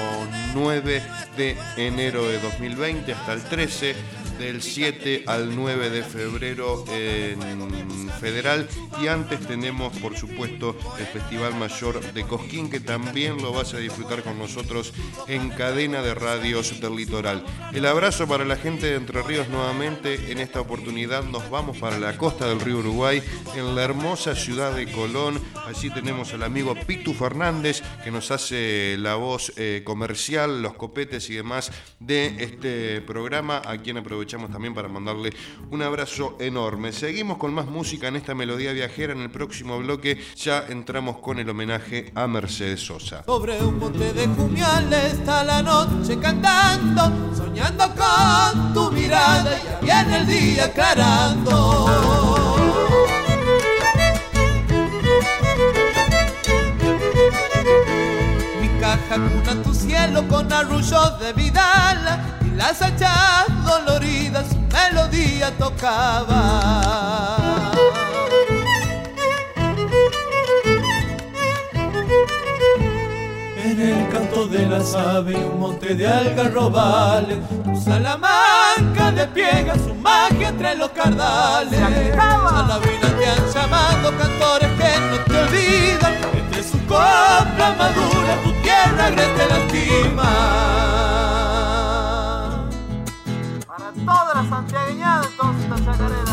9 0.53 1.03
de 1.37 1.57
enero 1.77 2.27
de 2.27 2.39
2020 2.39 3.13
hasta 3.13 3.33
el 3.33 3.43
13 3.43 3.95
del 4.37 4.61
7 4.61 5.23
al 5.27 5.55
9 5.55 5.89
de 5.89 6.03
febrero 6.03 6.83
en 6.91 7.39
Federal. 8.19 8.67
Y 9.01 9.07
antes 9.07 9.39
tenemos 9.41 9.97
por 9.97 10.17
supuesto 10.17 10.75
el 10.99 11.05
Festival 11.05 11.55
Mayor 11.55 12.01
de 12.13 12.23
Cosquín 12.23 12.69
que 12.69 12.79
también 12.79 13.41
lo 13.41 13.53
vas 13.53 13.73
a 13.73 13.77
disfrutar 13.77 14.23
con 14.23 14.37
nosotros 14.37 14.93
en 15.27 15.49
cadena 15.49 16.01
de 16.01 16.13
radios 16.13 16.79
del 16.79 16.95
litoral. 16.95 17.43
El 17.73 17.85
abrazo 17.85 18.27
para 18.27 18.45
la 18.45 18.55
gente 18.55 18.87
de 18.87 18.95
Entre 18.95 19.21
Ríos 19.21 19.49
nuevamente, 19.49 20.31
en 20.31 20.39
esta 20.39 20.61
oportunidad 20.61 21.23
nos 21.23 21.49
vamos 21.49 21.77
para 21.77 21.99
la 21.99 22.17
costa 22.17 22.47
del 22.47 22.59
río 22.59 22.77
Uruguay, 22.77 23.21
en 23.55 23.75
la 23.75 23.83
hermosa 23.83 24.35
ciudad 24.35 24.75
de 24.75 24.91
Colón, 24.91 25.41
allí 25.65 25.89
tenemos 25.89 26.33
al 26.33 26.43
amigo 26.43 26.75
Pitu 26.87 27.13
Fernández 27.13 27.81
que 28.03 28.11
nos 28.11 28.31
hace 28.31 28.97
la 28.99 29.15
voz 29.15 29.53
eh, 29.57 29.81
comercial, 29.83 30.61
los 30.61 30.73
copetes 30.73 31.29
y 31.29 31.35
demás 31.35 31.71
de 31.99 32.35
este 32.39 33.01
programa, 33.01 33.61
a 33.65 33.77
quien 33.77 33.97
aprovechamos 33.97 34.24
aprovechamos 34.25 34.49
también 34.49 34.73
para 34.73 34.87
mandarle 34.87 35.31
un 35.69 35.83
abrazo 35.83 36.35
enorme. 36.39 36.91
Seguimos 36.91 37.37
con 37.37 37.53
más 37.53 37.67
música 37.67 38.07
en 38.07 38.15
esta 38.15 38.33
melodía 38.33 38.73
viajera. 38.73 39.13
En 39.13 39.21
el 39.21 39.29
próximo 39.29 39.77
bloque 39.77 40.19
ya 40.35 40.65
entramos 40.67 41.17
con 41.17 41.37
el 41.37 41.47
homenaje 41.47 42.11
a 42.15 42.25
Mercedes 42.25 42.81
Sosa. 42.81 43.23
Sobre 43.25 43.61
un 43.63 43.77
monte 43.77 44.13
de 44.13 44.27
jumiales 44.27 45.13
está 45.13 45.43
la 45.43 45.61
noche 45.61 46.17
cantando, 46.17 47.35
soñando 47.35 47.85
con 47.93 48.73
tu 48.73 48.91
mirada 48.91 49.61
ya 49.63 49.79
viene 50.03 50.17
el 50.17 50.27
día 50.27 50.65
aclarando. 50.65 51.85
Mi 58.59 58.69
caja 58.79 59.15
cuna 59.15 59.61
tu 59.61 59.73
cielo 59.73 60.27
con 60.27 60.51
arrullo 60.51 61.11
de 61.19 61.33
Vidal 61.33 62.44
las 62.55 62.81
hachas 62.81 63.45
doloridas 63.65 64.45
melodía 64.71 65.51
tocaba. 65.57 66.91
En 73.57 73.81
el 73.81 74.09
canto 74.09 74.47
de 74.47 74.65
las 74.67 74.95
aves 74.95 75.35
y 75.35 75.43
un 75.43 75.59
monte 75.59 75.95
de 75.95 76.07
algarrobales. 76.07 77.39
Tu 77.65 77.81
Salamanca 77.81 79.11
de 79.11 79.27
piega 79.27 79.75
su 79.75 79.93
magia 79.95 80.49
entre 80.49 80.75
los 80.75 80.89
cardales. 80.91 81.79
Salavina 81.79 83.09
te 83.19 83.25
han 83.25 83.51
llamado 83.53 84.17
cantores 84.17 84.69
que 84.79 84.99
no 85.09 85.17
te 85.25 85.37
olvidan. 85.39 86.13
Entre 86.37 86.63
su 86.63 86.79
copla 86.85 87.75
madura 87.77 88.41
tu 88.43 88.51
tierra 88.61 89.07
agreste 89.07 89.45
lastima. 89.49 90.94
Santiagueñada 94.49 95.25
entonces 95.29 95.63
esta 95.63 95.77
chacarera. 95.85 96.25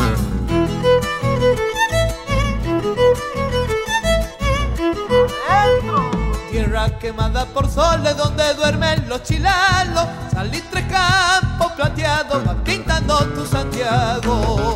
Tierra 6.51 6.99
quemada 6.99 7.45
por 7.45 7.69
soles 7.69 8.15
donde 8.17 8.53
duermen 8.55 9.07
los 9.09 9.23
chilalos. 9.23 10.05
Salitre 10.31 10.87
campo 10.87 11.71
plateado 11.75 12.43
va 12.45 12.55
pintando 12.63 13.17
tu 13.27 13.45
Santiago. 13.45 14.75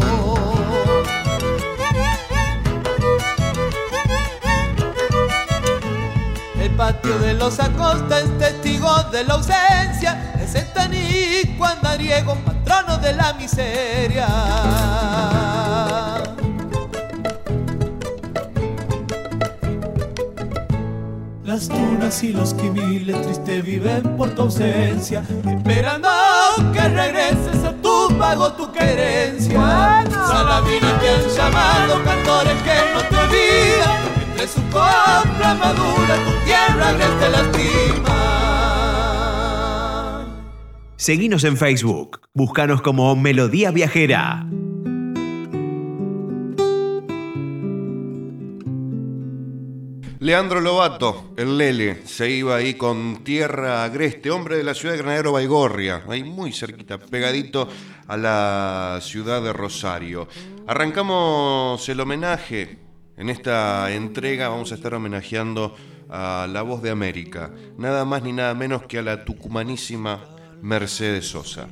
El 6.60 6.72
patio 6.72 7.18
de 7.20 7.34
los 7.34 7.60
Acosta 7.60 8.20
es 8.20 8.38
testigo 8.38 8.92
de 9.12 9.24
la 9.24 9.34
ausencia. 9.36 10.37
Es 10.58 10.64
el 10.64 10.74
tanico 10.74 11.66
andariego, 11.66 12.36
patrono 12.36 12.98
de 12.98 13.14
la 13.14 13.34
miseria. 13.34 14.28
Las 21.44 21.70
tunas 21.70 22.24
y 22.24 22.34
los 22.34 22.56
quimiles 22.56 23.22
triste 23.22 23.62
viven 23.62 24.18
por 24.18 24.32
tu 24.32 24.44
ausencia, 24.44 25.24
esperando 25.46 26.10
que 26.74 26.82
regreses 26.82 27.64
a 27.64 27.74
tu 27.74 28.18
pago 28.18 28.52
tu 28.54 28.72
querencia. 28.72 30.04
Salavina 30.10 31.00
te 31.00 31.10
han 31.10 31.30
llamado 31.36 32.04
cantores 32.04 32.62
que 32.64 32.76
no 32.94 33.02
te 33.10 33.16
olvidan, 33.16 34.00
entre 34.30 34.48
su 34.48 34.62
copla 34.70 35.54
madura 35.60 36.16
tu 36.26 36.46
tierra 36.46 36.90
agreste 36.90 37.30
lastima. 37.30 38.17
Seguinos 41.00 41.44
en 41.44 41.58
Facebook. 41.58 42.22
Búscanos 42.34 42.82
como 42.82 43.16
Melodía 43.16 43.70
Viajera. 43.70 44.48
Leandro 50.18 50.60
Lobato, 50.60 51.36
el 51.38 51.56
Lele, 51.56 52.02
se 52.08 52.32
iba 52.32 52.56
ahí 52.56 52.74
con 52.74 53.24
Tierra 53.24 53.84
Agreste, 53.84 54.32
hombre 54.32 54.58
de 54.58 54.64
la 54.64 54.74
ciudad 54.74 54.96
de 54.96 54.98
Granadero 54.98 55.34
Baigorria, 55.34 56.02
ahí 56.10 56.24
muy 56.24 56.52
cerquita, 56.52 56.98
pegadito 56.98 57.70
a 58.08 58.18
la 58.18 59.00
ciudad 59.00 59.44
de 59.44 59.54
Rosario. 59.54 60.28
Arrancamos 60.66 61.88
el 61.88 62.00
homenaje. 62.00 62.80
En 63.18 63.30
esta 63.30 63.94
entrega 63.94 64.50
vamos 64.50 64.72
a 64.72 64.76
estar 64.76 64.96
homenajeando 64.96 65.76
a 66.10 66.48
la 66.52 66.64
voz 66.64 66.82
de 66.82 66.90
América, 66.90 67.52
nada 67.78 68.04
más 68.04 68.24
ni 68.24 68.34
nada 68.34 68.56
menos 68.56 68.82
que 68.88 68.98
a 68.98 69.04
la 69.04 69.26
tucumanísima 69.26 70.37
Mercedes 70.62 71.28
Sosa. 71.28 71.68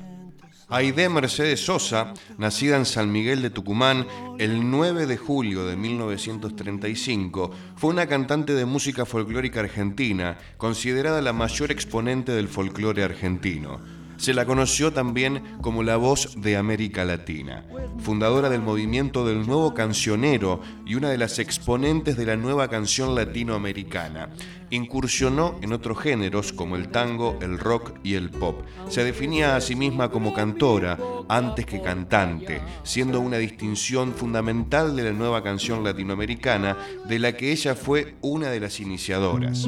Aide 0.68 1.10
Mercedes 1.10 1.64
Sosa, 1.64 2.14
nacida 2.40 2.76
en 2.76 2.86
San 2.86 3.12
Miguel 3.12 3.44
de 3.44 3.52
Tucumán 3.52 4.08
el 4.40 4.70
9 4.70 5.06
de 5.06 5.16
julio 5.16 5.66
de 5.66 5.76
1935, 5.76 7.52
fue 7.76 7.92
una 7.92 8.08
cantante 8.08 8.54
de 8.54 8.66
música 8.66 9.06
folclórica 9.06 9.60
argentina, 9.60 10.38
considerada 10.58 11.22
la 11.22 11.34
mayor 11.34 11.72
exponente 11.72 12.32
del 12.32 12.48
folclore 12.48 13.04
argentino. 13.04 13.80
Se 14.18 14.34
la 14.34 14.46
conoció 14.46 14.94
también 14.94 15.44
como 15.62 15.84
la 15.84 15.98
voz 15.98 16.42
de 16.42 16.58
América 16.58 17.04
Latina, 17.06 17.66
fundadora 18.00 18.50
del 18.50 18.62
movimiento 18.62 19.26
del 19.26 19.46
nuevo 19.46 19.74
cancionero 19.74 20.62
y 20.86 20.96
una 20.96 21.10
de 21.10 21.18
las 21.18 21.40
exponentes 21.40 22.18
de 22.18 22.26
la 22.26 22.36
nueva 22.36 22.70
canción 22.70 23.14
latinoamericana. 23.16 24.30
Incursionó 24.70 25.60
en 25.62 25.74
otros 25.74 26.00
géneros 26.00 26.54
como 26.54 26.76
el 26.76 26.90
tango, 26.90 27.38
el 27.42 27.60
rock 27.60 28.00
y 28.04 28.16
el 28.16 28.30
pop. 28.30 28.64
Se 28.90 29.04
definía 29.04 29.56
a 29.56 29.62
sí 29.62 29.76
misma 29.76 30.10
como 30.10 30.34
cantora 30.34 30.98
antes 31.28 31.66
que 31.66 31.82
cantante, 31.82 32.62
siendo 32.84 33.20
una 33.20 33.38
distinción 33.38 34.14
fundamental 34.14 34.96
de 34.96 35.04
la 35.04 35.12
nueva 35.12 35.44
canción 35.44 35.84
latinoamericana 35.84 36.78
de 37.08 37.20
la 37.20 37.36
que 37.38 37.52
ella 37.52 37.76
fue 37.76 38.16
una 38.22 38.50
de 38.50 38.60
las 38.60 38.80
iniciadoras. 38.80 39.68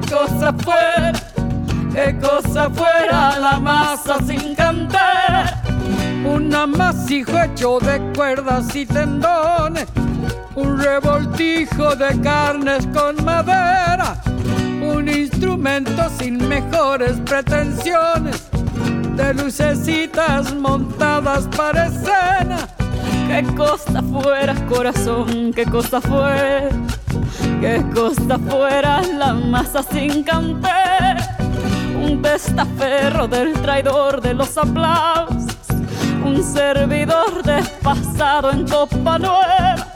qué 0.00 0.14
cosa 0.14 0.52
fuera, 0.52 1.12
qué 1.94 2.18
cosa 2.20 2.68
fuera 2.68 3.38
la 3.38 3.58
masa 3.58 4.18
sin 4.26 4.54
cantar, 4.54 5.62
un 6.24 6.54
amasijo 6.54 7.38
hecho 7.42 7.78
de 7.80 8.00
cuerdas 8.14 8.74
y 8.76 8.84
tendones, 8.84 9.86
un 10.54 10.78
revoltijo 10.78 11.96
de 11.96 12.20
carnes 12.20 12.86
con 12.92 13.24
madera, 13.24 14.20
un 14.82 15.08
instrumento 15.08 16.10
sin 16.18 16.46
mejores 16.46 17.12
pretensiones, 17.24 18.48
de 19.16 19.32
lucecitas 19.32 20.54
montadas 20.54 21.48
para 21.56 21.86
escena. 21.86 22.68
Qué 23.28 23.42
cosa 23.56 24.02
fuera 24.02 24.54
corazón, 24.66 25.52
qué 25.54 25.64
cosa 25.64 26.00
fuera, 26.02 26.68
qué 27.66 27.84
cosa 27.92 28.38
fuera 28.48 29.02
la 29.02 29.34
masa 29.34 29.82
sin 29.82 30.22
cantar, 30.22 31.16
un 32.00 32.22
testaferro 32.22 33.26
del 33.26 33.54
traidor 33.54 34.20
de 34.20 34.34
los 34.34 34.56
aplausos, 34.56 35.56
un 36.24 36.44
servidor 36.44 37.42
despasado 37.42 38.52
en 38.52 38.68
copa 38.68 39.18
nueva, 39.18 39.94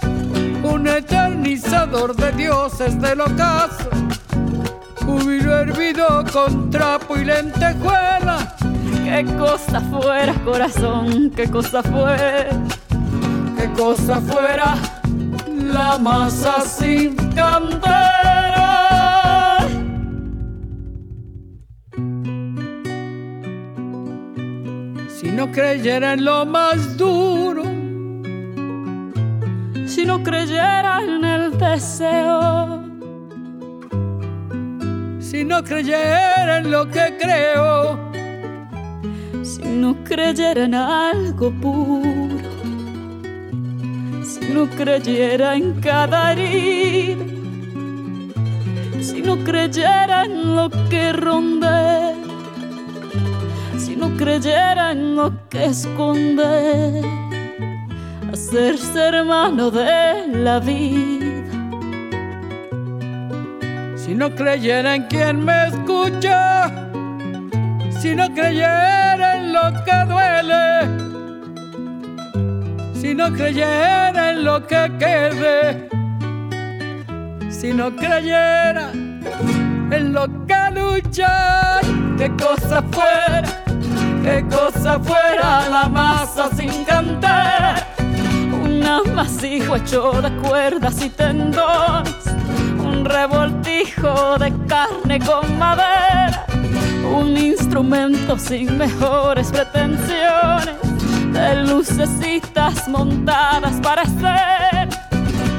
un 0.65 0.89
eternizador 0.89 2.17
de 2.17 2.33
dioses 2.33 3.01
del 3.01 3.21
ocaso, 3.21 3.89
júbilo 5.07 5.57
hervido 5.57 6.25
con 6.33 6.71
trapo 6.71 7.17
y 7.17 7.25
lentejuela. 7.25 8.57
Qué 9.05 9.25
cosa 9.39 9.81
fuera 9.81 10.35
corazón, 10.45 11.31
qué 11.37 11.49
cosa 11.49 11.83
fuera. 11.85 12.51
Qué 13.57 13.71
cosa 13.73 14.21
fuera 14.21 15.00
la 15.61 15.99
masa 15.99 16.61
sin 16.61 17.15
cantera. 17.35 18.71
Si 25.09 25.29
no 25.29 25.51
creyera 25.53 26.15
en 26.15 26.25
lo 26.25 26.47
más 26.47 26.97
duro, 26.97 27.63
si 29.87 30.05
no 30.07 30.23
creyera 30.23 31.01
en 31.03 31.25
el 31.25 31.59
deseo, 31.59 32.83
si 35.19 35.45
no 35.45 35.63
creyera 35.63 36.59
en 36.59 36.71
lo 36.71 36.89
que 36.89 37.17
creo, 37.21 37.99
si 39.43 39.63
no 39.63 39.95
creyera 40.05 40.65
en 40.65 40.75
algo 40.75 41.51
puro 41.61 42.50
no 44.39 44.69
creyera 44.69 45.57
en 45.57 45.81
cada 45.81 46.33
herida, 46.33 47.25
si 49.01 49.23
no 49.23 49.37
creyera 49.43 50.25
en 50.25 50.55
lo 50.55 50.71
que 50.89 51.13
rondé, 51.13 52.15
si 53.79 53.97
no 53.97 54.17
creyera 54.17 54.93
en 54.93 55.17
lo 55.17 55.33
que 55.49 55.65
esconde, 55.67 57.03
hacerse 58.33 59.01
hermano 59.01 59.71
de 59.71 60.29
la 60.29 60.61
vida. 60.61 61.11
Si 63.97 64.15
no 64.15 64.35
creyera 64.35 64.97
en 64.97 65.05
quien 65.05 65.45
me 65.45 65.69
escucha, 65.69 66.69
si 68.01 68.15
no 68.15 68.29
creyera 68.35 69.37
en 69.37 69.53
lo 69.53 69.73
que 69.85 69.97
duele, 70.09 71.11
si 73.01 73.15
no 73.15 73.33
creyera 73.33 74.20
lo 74.45 74.67
que 74.67 74.91
quede, 74.99 75.89
si 77.51 77.73
no 77.73 77.95
creyera 77.95 78.91
en 78.93 80.13
lo 80.13 80.27
que 80.47 80.71
lucha, 80.73 81.81
qué 82.17 82.31
cosa 82.37 82.83
fuera, 82.91 83.43
qué 84.23 84.45
cosa 84.49 84.99
fuera 85.01 85.69
la 85.69 85.89
masa 85.89 86.49
sin 86.57 86.85
cantar, 86.85 87.87
un 88.63 88.83
amasijo 88.83 89.77
hecho 89.77 90.13
de 90.23 90.31
cuerdas 90.49 91.03
y 91.05 91.11
tendones, 91.11 92.27
un 92.79 93.05
revoltijo 93.05 94.39
de 94.39 94.53
carne 94.67 95.19
con 95.19 95.59
madera, 95.59 96.47
un 97.15 97.37
instrumento 97.37 98.39
sin 98.39 98.79
mejores 98.79 99.51
pretensiones 99.51 101.00
de 101.33 101.63
lucecitas 101.65 102.89
montadas 102.89 103.75
para 103.83 104.05
ser. 104.05 104.89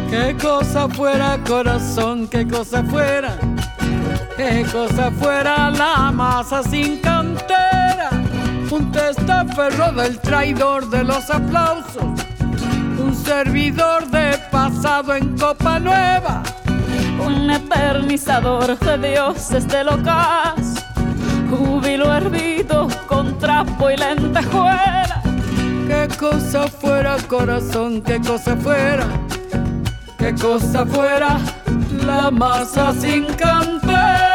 Qué 0.09 0.35
cosa 0.41 0.89
fuera 0.89 1.39
corazón, 1.47 2.27
qué 2.27 2.45
cosa 2.45 2.83
fuera, 2.83 3.37
qué 4.35 4.65
cosa 4.71 5.11
fuera 5.11 5.69
la 5.71 6.11
masa 6.11 6.63
sin 6.63 6.97
cantera, 6.97 8.09
un 8.69 8.91
testaferro 8.91 9.93
del 9.93 10.19
traidor 10.19 10.89
de 10.89 11.03
los 11.03 11.29
aplausos, 11.29 12.03
un 12.99 13.15
servidor 13.15 14.05
de 14.07 14.37
pasado 14.51 15.15
en 15.15 15.37
copa 15.37 15.79
nueva, 15.79 16.43
un 17.25 17.49
eternizador 17.49 18.77
de 18.79 19.11
dioses 19.11 19.65
del 19.67 19.87
ocaso, 19.87 20.81
júbilo 21.49 22.13
hervido 22.13 22.89
con 23.07 23.37
trapo 23.39 23.89
y 23.89 23.95
lentejuela 23.95 25.30
qué 25.91 26.07
cosa 26.17 26.67
fuera 26.67 27.17
corazón, 27.27 28.01
qué 28.01 28.19
cosa 28.21 28.55
fuera, 28.55 29.05
qué 30.17 30.33
cosa 30.33 30.85
fuera 30.85 31.37
la 32.05 32.31
masa 32.31 32.93
sin 32.93 33.25
cantar. 33.35 34.31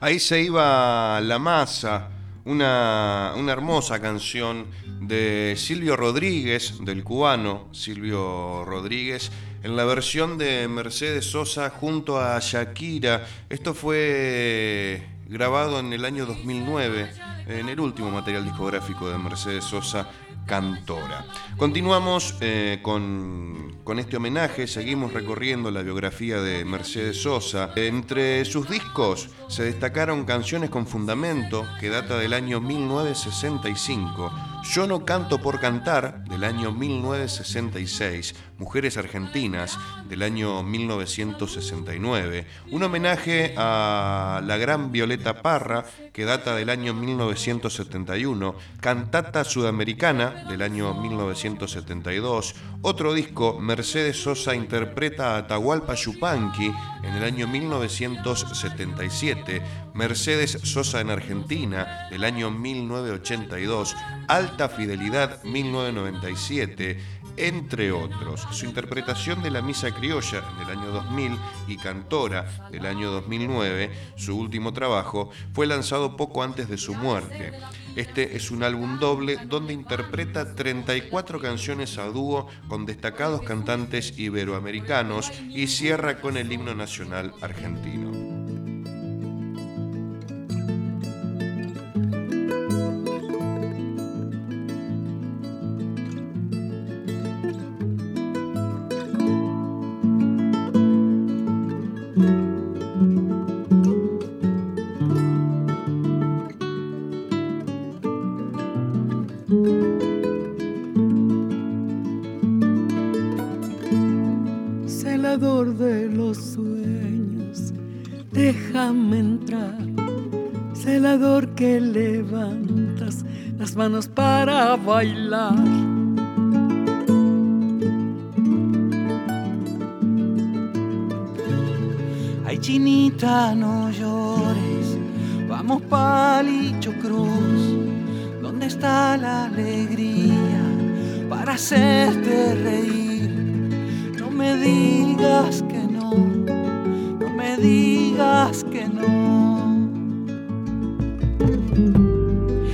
Ahí 0.00 0.18
se 0.18 0.42
iba 0.42 1.20
la 1.22 1.38
masa, 1.38 2.10
una, 2.44 3.32
una 3.36 3.52
hermosa 3.52 4.00
canción 4.00 4.66
de 5.00 5.54
Silvio 5.56 5.96
Rodríguez, 5.96 6.84
del 6.84 7.02
cubano 7.02 7.68
Silvio 7.72 8.64
Rodríguez, 8.64 9.30
en 9.62 9.76
la 9.76 9.84
versión 9.84 10.38
de 10.38 10.66
Mercedes 10.68 11.26
Sosa 11.26 11.70
junto 11.70 12.20
a 12.20 12.38
Shakira. 12.40 13.26
Esto 13.48 13.74
fue 13.74 15.02
grabado 15.26 15.80
en 15.80 15.92
el 15.92 16.04
año 16.04 16.26
2009, 16.26 17.10
en 17.46 17.68
el 17.68 17.80
último 17.80 18.10
material 18.10 18.44
discográfico 18.44 19.08
de 19.08 19.18
Mercedes 19.18 19.64
Sosa, 19.64 20.08
Cantora. 20.46 21.24
Continuamos 21.56 22.36
eh, 22.40 22.80
con, 22.82 23.76
con, 23.84 24.00
este 24.00 24.16
homenaje, 24.16 24.66
seguimos 24.66 25.12
recorriendo 25.12 25.70
la 25.70 25.82
biografía 25.82 26.40
de 26.40 26.64
Mercedes 26.64 27.22
Sosa. 27.22 27.70
Entre 27.76 28.44
sus 28.44 28.68
discos 28.68 29.28
se 29.48 29.62
destacaron 29.62 30.24
Canciones 30.24 30.68
con 30.68 30.86
Fundamento, 30.86 31.64
que 31.80 31.88
data 31.90 32.18
del 32.18 32.32
año 32.32 32.60
1965, 32.60 34.32
Yo 34.64 34.86
no 34.86 35.04
canto 35.04 35.42
por 35.42 35.58
cantar, 35.58 36.22
del 36.24 36.44
año 36.44 36.70
1966, 36.70 38.36
Mujeres 38.58 38.96
Argentinas, 38.96 39.76
del 40.08 40.22
año 40.22 40.62
1969, 40.62 42.46
un 42.70 42.84
homenaje 42.84 43.54
a 43.56 44.40
la 44.46 44.56
gran 44.58 44.92
Violeta 44.92 45.42
Parra, 45.42 45.84
que 46.12 46.24
data 46.24 46.54
del 46.54 46.70
año 46.70 46.94
1971, 46.94 48.54
Cantata 48.80 49.42
Sudamericana, 49.42 50.44
del 50.48 50.62
año 50.62 50.94
1972, 50.94 52.54
otro 52.82 53.14
disco, 53.14 53.58
Mercedes 53.58 54.22
Sosa 54.22 54.54
interpreta 54.54 55.34
a 55.34 55.38
Atahualpa 55.38 55.94
Yupanqui, 55.94 56.72
en 57.02 57.14
el 57.14 57.24
año 57.24 57.48
1977, 57.48 59.60
Mercedes 59.94 60.56
Sosa 60.62 61.00
en 61.00 61.10
Argentina, 61.10 62.06
del 62.10 62.22
año 62.24 62.52
1982, 62.52 63.96
Alta 64.28 64.51
Fidelidad 64.68 65.42
1997, 65.44 66.98
entre 67.36 67.90
otros. 67.92 68.46
Su 68.52 68.66
interpretación 68.66 69.42
de 69.42 69.50
la 69.50 69.62
Misa 69.62 69.92
Criolla 69.94 70.42
del 70.58 70.78
año 70.78 70.90
2000 70.90 71.38
y 71.68 71.76
Cantora 71.76 72.44
del 72.70 72.86
año 72.86 73.10
2009, 73.10 73.90
su 74.16 74.38
último 74.38 74.72
trabajo, 74.72 75.30
fue 75.52 75.66
lanzado 75.66 76.16
poco 76.16 76.42
antes 76.42 76.68
de 76.68 76.78
su 76.78 76.94
muerte. 76.94 77.52
Este 77.96 78.36
es 78.36 78.50
un 78.50 78.62
álbum 78.62 78.98
doble 78.98 79.38
donde 79.46 79.72
interpreta 79.72 80.54
34 80.54 81.40
canciones 81.40 81.98
a 81.98 82.04
dúo 82.06 82.48
con 82.68 82.86
destacados 82.86 83.42
cantantes 83.42 84.18
iberoamericanos 84.18 85.32
y 85.50 85.66
cierra 85.66 86.20
con 86.20 86.36
el 86.36 86.52
himno 86.52 86.74
nacional 86.74 87.34
argentino. 87.40 88.41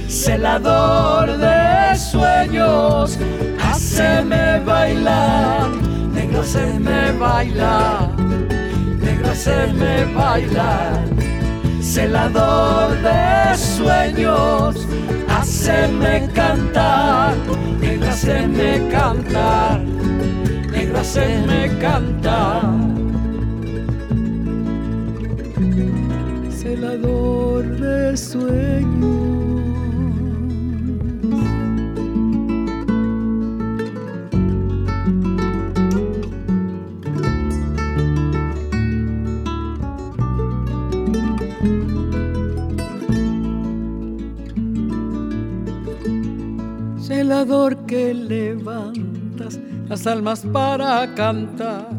Celador 0.09 1.37
de 1.37 1.97
sueños, 1.97 3.19
haceme 3.61 4.59
bailar, 4.65 5.69
negro 6.15 6.41
haceme 6.41 7.13
bailar, 7.13 8.17
negro 8.17 9.29
haceme 9.31 10.07
bailar, 10.15 11.05
celador 11.83 12.97
de 13.03 13.57
sueños, 13.57 14.87
haceme 15.29 16.29
cantar, 16.35 17.35
negro 17.79 18.09
haceme 18.09 18.89
cantar, 18.91 19.81
negro 20.73 20.99
haceme 20.99 21.79
cantar. 21.79 22.63
Celador 26.51 27.65
de 27.65 28.17
sueños. 28.17 29.38
Celador 47.29 47.85
que 47.85 48.15
levantas 48.15 49.61
las 49.87 50.07
almas 50.07 50.41
para 50.51 51.15
cantar. 51.15 51.91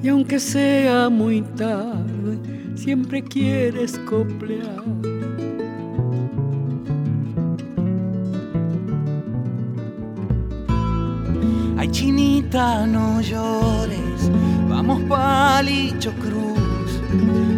Y 0.00 0.06
aunque 0.06 0.38
sea 0.38 1.08
muy 1.08 1.42
tarde, 1.56 2.38
siempre 2.76 3.20
quieres 3.20 3.98
coplear. 4.08 4.84
Ay, 11.76 11.88
chinita, 11.90 12.86
no 12.86 13.20
llores, 13.20 14.30
vamos 14.68 15.02
palicho 15.08 16.12
cruz. 16.12 17.02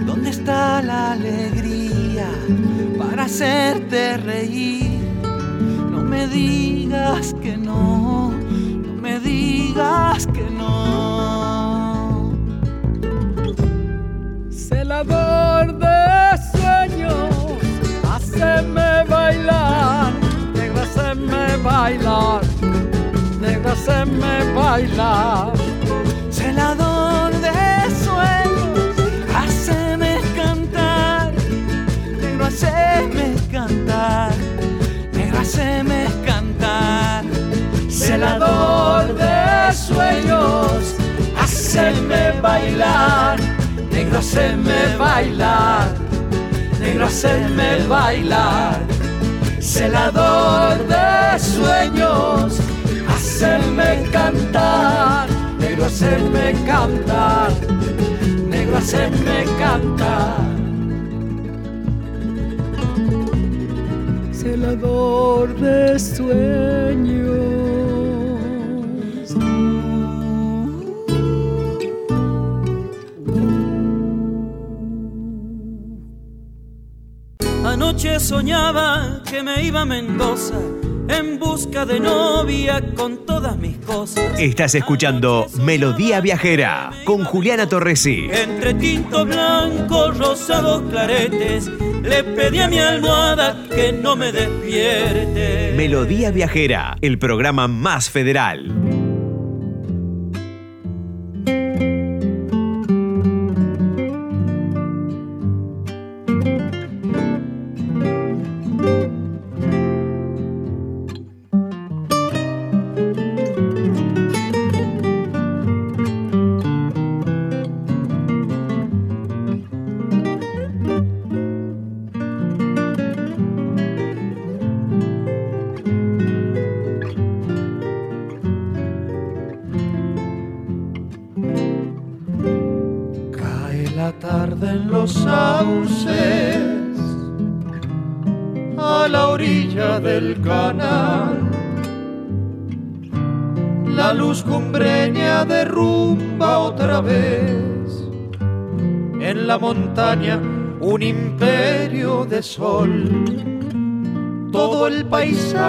¿Dónde 0.06 0.30
está 0.30 0.80
la 0.80 1.12
alegría 1.12 2.30
para 2.98 3.24
hacerte 3.24 4.16
reír? 4.16 4.89
Me 6.20 6.28
digas 6.28 7.34
que 7.42 7.56
no, 7.56 8.30
no 8.30 8.92
me 9.00 9.18
digas 9.20 10.26
que 10.26 10.42
no. 10.50 12.34
Celador 14.50 15.78
de 15.78 16.38
sueños, 16.52 17.56
haceme 18.06 19.02
bailar, 19.08 20.12
negro, 20.52 20.82
haceme 20.82 21.56
bailar, 21.64 22.42
negro, 23.40 23.70
haceme 23.72 24.52
bailar. 24.54 25.54
Celador 26.28 27.32
de 27.32 27.90
sueños, 28.04 28.94
haceme 29.34 30.20
cantar, 30.36 31.32
negro, 32.20 32.44
haceme 32.44 33.36
cantar, 33.50 34.34
haceme 35.40 36.06
cantar. 36.24 37.24
Celador 37.88 39.14
de 39.14 39.72
sueños, 39.72 40.94
haceme 41.36 42.32
bailar, 42.40 43.38
negro, 43.90 44.18
haceme 44.18 44.96
bailar, 44.98 45.88
negro, 46.78 47.06
haceme 47.06 47.86
bailar. 47.88 48.78
Celador 49.60 50.78
de 50.88 51.38
sueños, 51.38 52.58
haceme 53.08 54.02
cantar, 54.10 55.28
negro, 55.58 55.86
haceme 55.86 56.54
cantar, 56.66 57.50
negro, 58.48 58.78
haceme 58.78 59.44
cantar. 59.58 60.69
Anoche 77.64 78.18
soñaba 78.20 79.22
que 79.24 79.42
me 79.42 79.62
iba 79.62 79.82
a 79.82 79.84
Mendoza 79.84 80.79
en 81.10 81.38
busca 81.38 81.84
de 81.84 81.98
novia 82.00 82.82
con 82.94 83.26
todas 83.26 83.56
mis 83.56 83.76
cosas. 83.78 84.38
Estás 84.38 84.74
escuchando 84.74 85.46
Melodía 85.60 86.20
Viajera 86.20 86.90
con 87.04 87.24
Juliana 87.24 87.68
Torresi. 87.68 88.28
Entre 88.32 88.74
tinto 88.74 89.24
blanco, 89.24 90.12
rosados 90.12 90.82
claretes, 90.90 91.66
le 92.02 92.24
pedí 92.24 92.60
a 92.60 92.68
mi 92.68 92.78
almohada 92.78 93.66
que 93.74 93.92
no 93.92 94.16
me 94.16 94.32
despierte. 94.32 95.74
Melodía 95.76 96.30
Viajera, 96.30 96.96
el 97.00 97.18
programa 97.18 97.66
más 97.68 98.08
federal. 98.10 98.79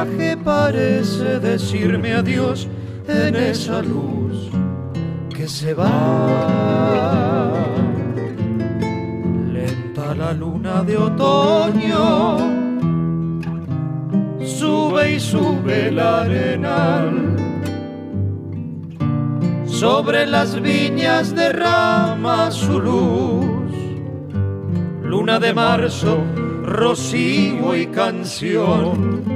Paisaje 0.06 0.38
parece 0.38 1.40
decirme 1.40 2.14
adiós 2.14 2.68
en 3.08 3.36
esa 3.36 3.82
luz 3.82 4.50
que 5.36 5.48
se 5.48 5.74
va. 5.74 7.54
Lenta 9.52 10.16
la 10.16 10.34
luna 10.34 10.84
de 10.84 10.98
otoño, 10.98 12.38
sube 14.44 15.14
y 15.14 15.20
sube 15.20 15.88
el 15.88 16.00
arenal. 16.00 17.36
Sobre 19.66 20.28
las 20.28 20.62
viñas 20.62 21.34
derrama 21.36 22.52
su 22.52 22.80
luz, 22.80 23.74
luna 25.04 25.40
de 25.40 25.54
marzo, 25.54 26.20
rocío 26.64 27.76
y 27.76 27.88
canción. 27.88 29.31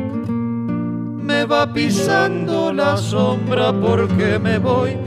Va 1.49 1.71
pisando 1.71 2.73
la 2.73 2.97
sombra 2.97 3.71
porque 3.71 4.39
me 4.39 4.57
voy 4.57 4.97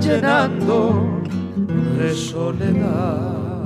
llenando 0.00 1.22
de 1.98 2.14
soledad. 2.14 3.64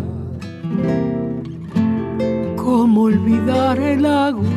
¿Cómo 2.57 3.03
olvidar 3.03 3.78
el 3.78 4.07
agua 4.07 4.49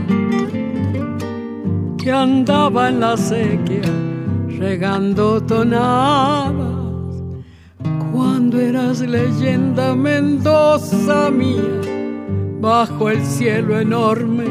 que 1.98 2.12
andaba 2.14 2.88
en 2.88 3.02
la 3.02 3.18
sequía 3.18 3.82
regando 4.58 5.42
tonadas? 5.42 6.54
Cuando 8.14 8.58
eras 8.58 9.02
leyenda 9.02 9.94
Mendoza 9.94 11.30
mía, 11.30 11.82
bajo 12.62 13.10
el 13.10 13.22
cielo 13.26 13.78
enorme 13.78 14.46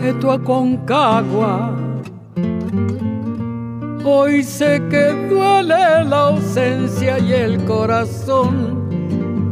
de 0.00 0.12
tu 0.14 0.30
Aconcagua. 0.30 1.79
Hoy 4.02 4.42
sé 4.42 4.80
que 4.90 5.12
duele 5.28 6.04
la 6.04 6.28
ausencia 6.28 7.18
y 7.18 7.32
el 7.32 7.64
corazón 7.64 8.88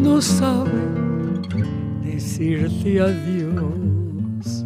no 0.03 0.23
sabe 0.23 0.71
decirte 2.03 3.01
adiós. 3.01 4.65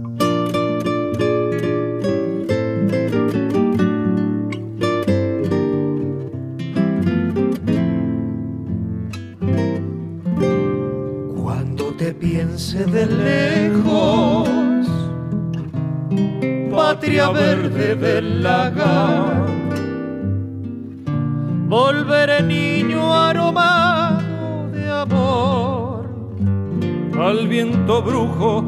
Cuando 11.42 11.92
te 11.98 12.14
piense 12.14 12.84
de 12.84 13.06
lejos, 13.06 14.48
patria 16.70 17.30
verde 17.30 17.96
del 17.96 18.42
lagar, 18.42 19.61
volveré 21.72 22.42
niño 22.42 23.14
aromado 23.14 24.68
de 24.74 24.90
amor 24.90 26.04
al 27.18 27.48
viento 27.48 28.02
brujo 28.02 28.62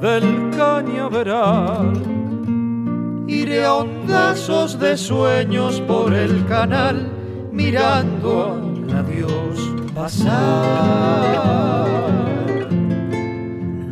del 0.00 0.50
cañaveral. 0.56 1.92
Iré 3.28 3.64
a 3.64 3.74
hondazos 3.74 4.76
de 4.80 4.96
sueños 4.96 5.80
por 5.82 6.12
el 6.12 6.44
canal, 6.46 7.06
mirando 7.52 8.60
a 8.92 9.02
Dios 9.04 9.54
pasar. 9.94 10.26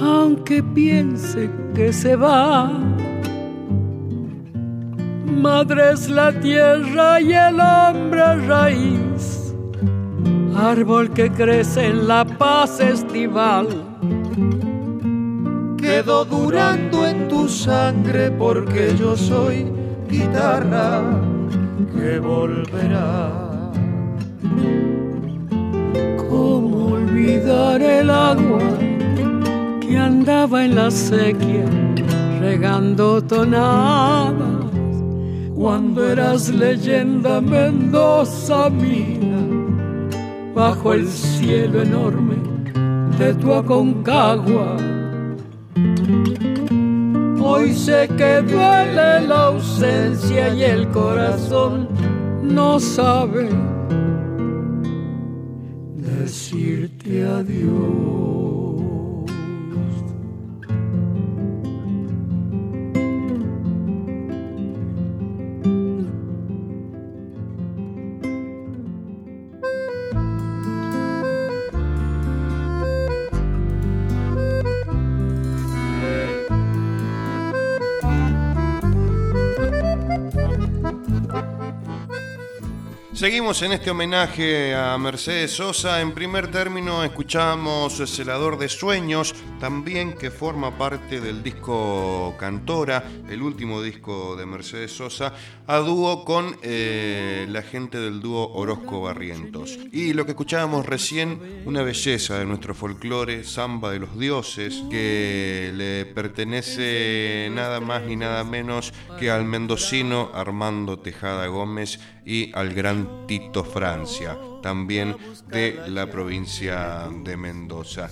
aunque 0.00 0.62
piense 0.62 1.50
que 1.74 1.92
se 1.92 2.16
va. 2.16 2.70
Madre 5.38 5.92
es 5.92 6.08
la 6.08 6.32
tierra 6.32 7.20
y 7.20 7.32
el 7.32 7.60
hombre 7.60 8.46
raíz, 8.48 9.54
árbol 10.56 11.10
que 11.10 11.30
crece 11.30 11.86
en 11.86 12.08
la 12.08 12.24
paz 12.24 12.80
estival. 12.80 13.68
Quedo 15.76 16.24
durando 16.24 17.06
en 17.06 17.28
tu 17.28 17.48
sangre 17.48 18.32
porque 18.32 18.96
yo 18.98 19.16
soy 19.16 19.64
guitarra 20.10 21.02
que 21.94 22.18
volverá. 22.18 23.30
¿Cómo 26.28 26.94
olvidar 26.94 27.80
el 27.80 28.10
agua 28.10 28.58
que 29.80 29.96
andaba 29.96 30.64
en 30.64 30.74
la 30.74 30.90
sequía 30.90 31.64
regando 32.40 33.22
tonadas? 33.22 34.67
Cuando 35.58 36.08
eras 36.08 36.50
leyenda 36.50 37.40
Mendoza 37.40 38.70
mía, 38.70 39.40
bajo 40.54 40.94
el 40.94 41.08
cielo 41.08 41.82
enorme 41.82 42.36
de 43.18 43.34
tu 43.34 43.52
Aconcagua. 43.52 44.76
Hoy 47.42 47.72
sé 47.74 48.08
que 48.16 48.40
duele 48.42 49.26
la 49.26 49.46
ausencia 49.46 50.54
y 50.54 50.62
el 50.62 50.88
corazón 50.90 51.88
no 52.40 52.78
sabe 52.78 53.48
decirte 55.96 57.26
adiós. 57.26 58.17
Seguimos 83.18 83.62
en 83.62 83.72
este 83.72 83.90
homenaje 83.90 84.76
a 84.76 84.96
Mercedes 84.96 85.50
Sosa. 85.50 86.00
En 86.00 86.12
primer 86.12 86.52
término 86.52 87.02
escuchamos 87.02 88.00
Celador 88.08 88.56
de 88.58 88.68
Sueños, 88.68 89.34
también 89.58 90.12
que 90.12 90.30
forma 90.30 90.78
parte 90.78 91.20
del 91.20 91.42
disco 91.42 92.36
Cantora, 92.38 93.02
el 93.28 93.42
último 93.42 93.82
disco 93.82 94.36
de 94.36 94.46
Mercedes 94.46 94.92
Sosa, 94.92 95.34
a 95.66 95.78
dúo 95.78 96.24
con 96.24 96.58
eh, 96.62 97.44
la 97.48 97.62
gente 97.62 97.98
del 97.98 98.20
dúo 98.20 98.52
Orozco 98.52 99.00
Barrientos. 99.00 99.76
Y 99.90 100.12
lo 100.12 100.24
que 100.24 100.30
escuchábamos 100.30 100.86
recién, 100.86 101.62
una 101.66 101.82
belleza 101.82 102.38
de 102.38 102.44
nuestro 102.44 102.72
folclore, 102.72 103.42
Samba 103.42 103.90
de 103.90 103.98
los 103.98 104.16
Dioses, 104.16 104.84
que 104.90 105.72
le 105.74 106.06
pertenece 106.06 107.50
nada 107.52 107.80
más 107.80 108.04
ni 108.04 108.14
nada 108.14 108.44
menos 108.44 108.94
que 109.18 109.28
al 109.28 109.44
mendocino 109.44 110.30
Armando 110.32 111.00
Tejada 111.00 111.48
Gómez 111.48 111.98
y 112.24 112.52
al 112.54 112.74
gran 112.74 113.07
Tito 113.26 113.64
Francia, 113.64 114.38
también 114.62 115.16
de 115.48 115.80
la 115.88 116.06
provincia 116.06 117.08
de 117.24 117.36
Mendoza. 117.36 118.10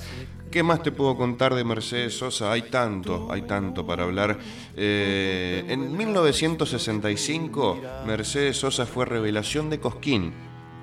¿Qué 0.51 0.63
más 0.63 0.83
te 0.83 0.93
puedo 0.93 1.17
contar 1.17 1.55
de 1.55 1.65
Mercedes 1.65 2.17
Sosa? 2.17 2.53
Hay 2.53 2.63
tanto, 2.63 3.29
hay 3.31 3.43
tanto 3.43 3.87
para 3.87 4.05
hablar. 4.05 4.39
Eh, 4.77 5.65
en 5.69 5.97
1965, 5.97 7.81
Mercedes 8.07 8.57
Sosa 8.57 8.87
fue 8.87 9.05
revelación 9.05 9.69
de 9.69 9.81
Cosquín. 9.81 10.33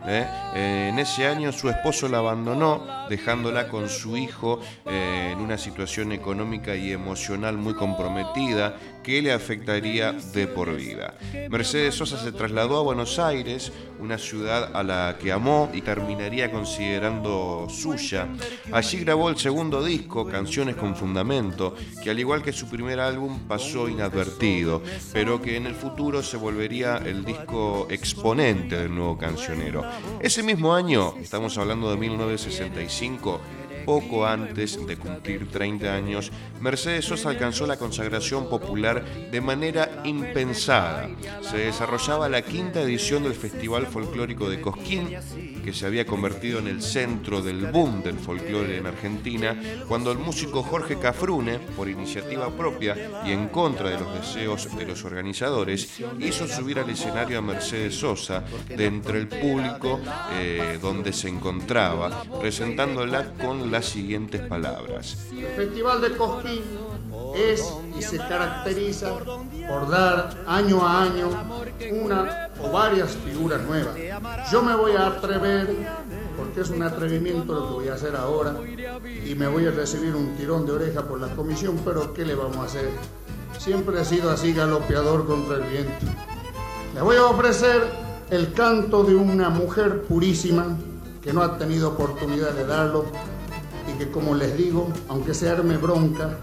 ¿eh? 0.06 0.28
Eh, 0.56 0.90
en 0.92 1.00
ese 1.00 1.26
año 1.26 1.52
su 1.52 1.70
esposo 1.70 2.08
la 2.08 2.20
abandonó, 2.20 2.86
dejándola 3.10 3.68
con 3.68 3.90
su 3.90 4.18
hijo 4.18 4.60
en 4.86 5.40
una 5.40 5.58
situación 5.58 6.12
económica 6.12 6.76
y 6.76 6.92
emocional 6.92 7.58
muy 7.58 7.74
comprometida 7.74 8.76
que 9.04 9.22
le 9.22 9.34
afectaría 9.34 10.14
de 10.14 10.48
por 10.48 10.76
vida. 10.76 11.16
Mercedes 11.50 11.96
Sosa 11.96 12.18
se 12.18 12.32
trasladó 12.32 12.78
a 12.78 12.84
Buenos 12.84 13.20
Aires, 13.20 13.72
una 14.00 14.18
ciudad 14.18 14.76
a 14.76 14.84
la 14.84 15.18
que 15.20 15.32
amó 15.32 15.70
y 15.74 15.82
terminaría 15.82 16.52
considerando 16.52 17.68
suya. 17.70 18.28
Allí 18.72 19.00
grabó 19.00 19.30
el 19.30 19.38
segundo 19.38 19.84
disco, 19.84 20.28
Canciones 20.28 20.76
con 20.76 20.96
Fundamento, 20.96 21.76
que 22.04 22.10
al 22.10 22.20
igual 22.20 22.42
que 22.42 22.54
su 22.54 22.68
primer 22.68 23.00
álbum 23.00 23.40
pasó 23.48 23.88
inadvertido, 23.88 24.82
pero 25.12 25.42
que 25.42 25.58
en 25.58 25.66
el 25.66 25.76
futuro 25.76 26.24
se 26.24 26.38
volvería 26.38 26.98
el 26.98 27.24
disco 27.24 27.88
exponente 27.90 28.78
del 28.78 28.96
nuevo 28.96 29.18
cancionero. 29.18 29.84
Ese 30.20 30.44
mismo 30.44 30.74
año, 30.74 31.16
estamos 31.22 31.58
hablando 31.58 31.92
de 31.92 31.98
1965, 31.98 33.40
poco 33.86 34.26
antes 34.26 34.86
de 34.86 34.98
cumplir 34.98 35.50
30 35.50 35.94
años, 35.94 36.32
Mercedes 36.60 37.06
Sosa 37.06 37.30
alcanzó 37.30 37.68
la 37.68 37.78
consagración 37.78 38.50
popular 38.50 39.04
de 39.32 39.42
manera 39.42 40.02
impensada. 40.04 41.10
Se 41.42 41.58
desarrollaba 41.58 42.30
la 42.30 42.42
quinta 42.42 42.82
edición 42.82 43.24
del 43.24 43.34
Festival 43.34 43.88
Folclórico 43.88 44.50
de 44.50 44.62
Cosquín, 44.62 45.10
que 45.64 45.74
se 45.74 45.86
había 45.86 46.06
convertido 46.06 46.60
en 46.60 46.68
el 46.68 46.82
centro 46.82 47.42
del 47.42 47.68
boom 47.68 48.04
del 48.04 48.20
folclore 48.20 48.78
en 48.78 48.86
Argentina, 48.86 49.60
cuando 49.88 50.12
el 50.12 50.18
músico 50.18 50.64
Jorge 50.64 50.98
Cafrune, 50.98 51.60
por 51.60 51.90
iniciativa 51.90 52.50
propia 52.50 52.96
y 53.26 53.32
en 53.32 53.48
contra 53.48 53.90
de 53.90 54.00
los 54.00 54.14
deseos 54.14 54.76
de 54.76 54.86
los 54.86 55.04
organizadores, 55.06 56.02
hizo 56.20 56.48
subir 56.48 56.80
al 56.80 56.90
escenario 56.90 57.40
a 57.40 57.42
Mercedes 57.42 57.96
Sosa 57.96 58.44
de 58.68 58.86
entre 58.86 59.20
el 59.20 59.28
público 59.28 60.00
eh, 60.34 60.78
donde 60.82 61.14
se 61.14 61.30
encontraba, 61.30 62.24
presentándola 62.40 63.34
con 63.34 63.72
las 63.74 63.86
siguientes 63.86 64.40
palabras. 64.42 65.18
El 65.32 65.48
Festival 65.48 66.00
de 66.00 66.16
Cosquín 66.16 66.62
es 67.36 67.74
y 67.98 68.04
se 68.04 68.18
caracteriza 68.18 69.16
por 69.68 69.90
dar 69.90 70.44
año 70.46 70.86
a 70.86 71.02
año 71.02 71.30
una 71.92 72.50
o 72.62 72.72
varias 72.72 73.18
figuras 73.26 73.64
nuevas. 73.64 73.96
Yo 74.52 74.62
me 74.62 74.76
voy 74.76 74.92
a 74.92 75.08
atrever, 75.08 75.76
porque 76.38 76.62
es 76.62 76.70
un 76.70 76.84
atrevimiento 76.84 77.52
lo 77.52 77.68
que 77.68 77.74
voy 77.74 77.88
a 77.88 77.96
hacer 77.96 78.16
ahora, 78.16 78.56
y 79.26 79.34
me 79.34 79.48
voy 79.48 79.66
a 79.66 79.72
recibir 79.72 80.16
un 80.16 80.36
tirón 80.36 80.68
de 80.68 80.74
oreja 80.74 81.02
por 81.08 81.20
la 81.20 81.30
comisión, 81.36 81.82
pero 81.84 82.14
¿qué 82.14 82.26
le 82.26 82.36
vamos 82.36 82.58
a 82.58 82.64
hacer? 82.66 82.92
Siempre 83.58 84.00
he 84.00 84.06
sido 84.06 84.30
así 84.30 84.54
galopeador 84.54 85.26
contra 85.26 85.56
el 85.56 85.64
viento. 85.64 86.06
Le 86.94 87.02
voy 87.02 87.16
a 87.16 87.26
ofrecer 87.26 87.90
el 88.30 88.54
canto 88.54 89.04
de 89.04 89.16
una 89.16 89.50
mujer 89.50 90.04
purísima 90.04 90.78
que 91.24 91.34
no 91.34 91.42
ha 91.42 91.58
tenido 91.58 91.90
oportunidad 91.90 92.52
de 92.52 92.68
darlo 92.68 93.06
que 93.98 94.12
como 94.12 94.36
les 94.36 94.58
digo, 94.58 94.92
aunque 95.08 95.34
se 95.34 95.50
arme 95.50 95.78
bronca, 95.78 96.38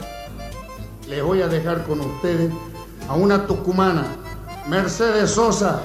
les 1.09 1.23
voy 1.23 1.43
a 1.43 1.49
dejar 1.49 1.85
con 1.85 2.01
ustedes 2.01 2.53
a 3.09 3.15
una 3.15 3.47
tucumana, 3.47 4.05
Mercedes 4.69 5.31
Sosa. 5.31 5.83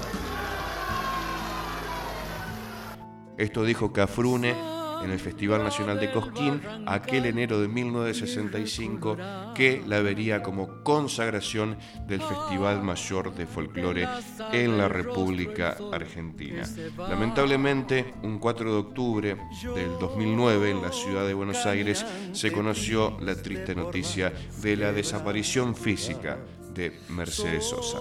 Esto 3.37 3.63
dijo 3.63 3.91
Cafrune 3.91 4.74
en 5.05 5.11
el 5.11 5.19
Festival 5.19 5.63
Nacional 5.63 5.99
de 5.99 6.11
Cosquín 6.11 6.61
aquel 6.85 7.25
enero 7.25 7.61
de 7.61 7.67
1965 7.67 9.17
que 9.55 9.81
la 9.87 10.01
vería 10.01 10.43
como 10.43 10.83
consagración 10.83 11.77
del 12.07 12.21
Festival 12.21 12.83
Mayor 12.83 13.33
de 13.33 13.45
Folclore 13.45 14.07
en 14.51 14.77
la 14.77 14.89
República 14.89 15.77
Argentina. 15.91 16.63
Lamentablemente, 16.97 18.13
un 18.23 18.39
4 18.39 18.71
de 18.71 18.77
octubre 18.77 19.37
del 19.75 19.99
2009 19.99 20.71
en 20.71 20.81
la 20.81 20.91
ciudad 20.91 21.25
de 21.25 21.33
Buenos 21.33 21.65
Aires 21.65 22.05
se 22.33 22.51
conoció 22.51 23.17
la 23.21 23.35
triste 23.35 23.75
noticia 23.75 24.33
de 24.61 24.75
la 24.75 24.91
desaparición 24.91 25.75
física 25.75 26.37
de 26.73 26.99
Mercedes 27.09 27.65
Sosa. 27.65 27.99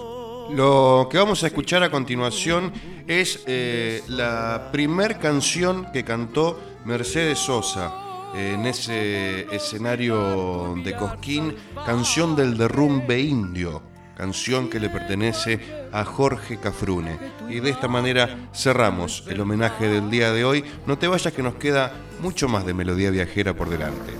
Lo 0.51 1.07
que 1.09 1.17
vamos 1.17 1.43
a 1.43 1.47
escuchar 1.47 1.81
a 1.81 1.89
continuación 1.89 2.71
es 3.07 3.43
eh, 3.47 4.03
la 4.07 4.69
primer 4.71 5.17
canción 5.17 5.91
que 5.91 6.03
cantó 6.03 6.59
Mercedes 6.85 7.39
Sosa 7.39 7.91
en 8.35 8.67
ese 8.67 9.47
escenario 9.55 10.75
de 10.83 10.95
Cosquín, 10.95 11.55
canción 11.83 12.35
del 12.35 12.57
derrumbe 12.57 13.19
indio, 13.19 13.81
canción 14.15 14.69
que 14.69 14.79
le 14.79 14.89
pertenece 14.89 15.59
a 15.91 16.05
Jorge 16.05 16.59
Cafrune. 16.59 17.17
Y 17.49 17.59
de 17.59 17.71
esta 17.71 17.87
manera 17.87 18.49
cerramos 18.53 19.23
el 19.27 19.41
homenaje 19.41 19.87
del 19.87 20.11
día 20.11 20.31
de 20.31 20.45
hoy. 20.45 20.63
No 20.85 20.97
te 20.97 21.07
vayas 21.07 21.33
que 21.33 21.41
nos 21.41 21.55
queda 21.55 21.91
mucho 22.21 22.47
más 22.47 22.65
de 22.65 22.75
melodía 22.75 23.09
viajera 23.09 23.55
por 23.55 23.69
delante. 23.69 24.13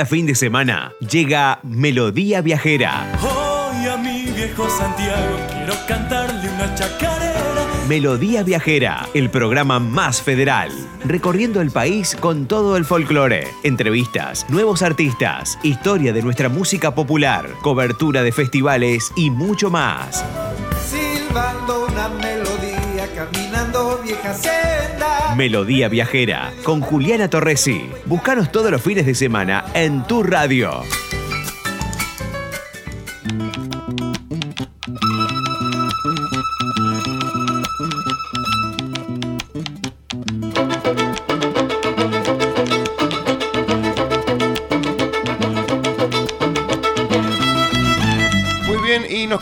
Cada 0.00 0.08
fin 0.08 0.24
de 0.24 0.34
semana 0.34 0.94
llega 1.10 1.60
Melodía 1.62 2.40
Viajera. 2.40 3.06
Hoy 3.20 3.86
a 3.86 3.98
mi 3.98 4.32
viejo 4.32 4.66
Santiago 4.70 5.36
quiero 5.52 5.74
cantarle 5.86 6.48
una 6.48 6.74
chacarera. 6.74 7.30
Melodía 7.86 8.42
Viajera, 8.42 9.06
el 9.12 9.28
programa 9.28 9.78
más 9.78 10.22
federal, 10.22 10.70
recorriendo 11.04 11.60
el 11.60 11.70
país 11.70 12.16
con 12.18 12.46
todo 12.46 12.78
el 12.78 12.86
folclore, 12.86 13.48
entrevistas, 13.62 14.46
nuevos 14.48 14.80
artistas, 14.80 15.58
historia 15.62 16.14
de 16.14 16.22
nuestra 16.22 16.48
música 16.48 16.94
popular, 16.94 17.50
cobertura 17.60 18.22
de 18.22 18.32
festivales 18.32 19.12
y 19.16 19.28
mucho 19.28 19.70
más. 19.70 20.24
Melodía, 22.50 23.08
caminando 23.14 24.00
vieja 24.02 24.34
senda. 24.34 25.34
Melodía 25.36 25.88
Viajera 25.88 26.52
con 26.64 26.80
Juliana 26.80 27.30
Torresi. 27.30 27.88
Búscanos 28.06 28.50
todos 28.50 28.72
los 28.72 28.82
fines 28.82 29.06
de 29.06 29.14
semana 29.14 29.66
en 29.72 30.02
tu 30.04 30.24
radio. 30.24 30.82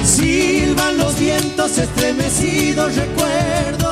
Silban 0.04 0.98
los 0.98 1.18
vientos 1.18 1.78
estremecidos 1.78 2.96
recuerdos, 2.96 3.85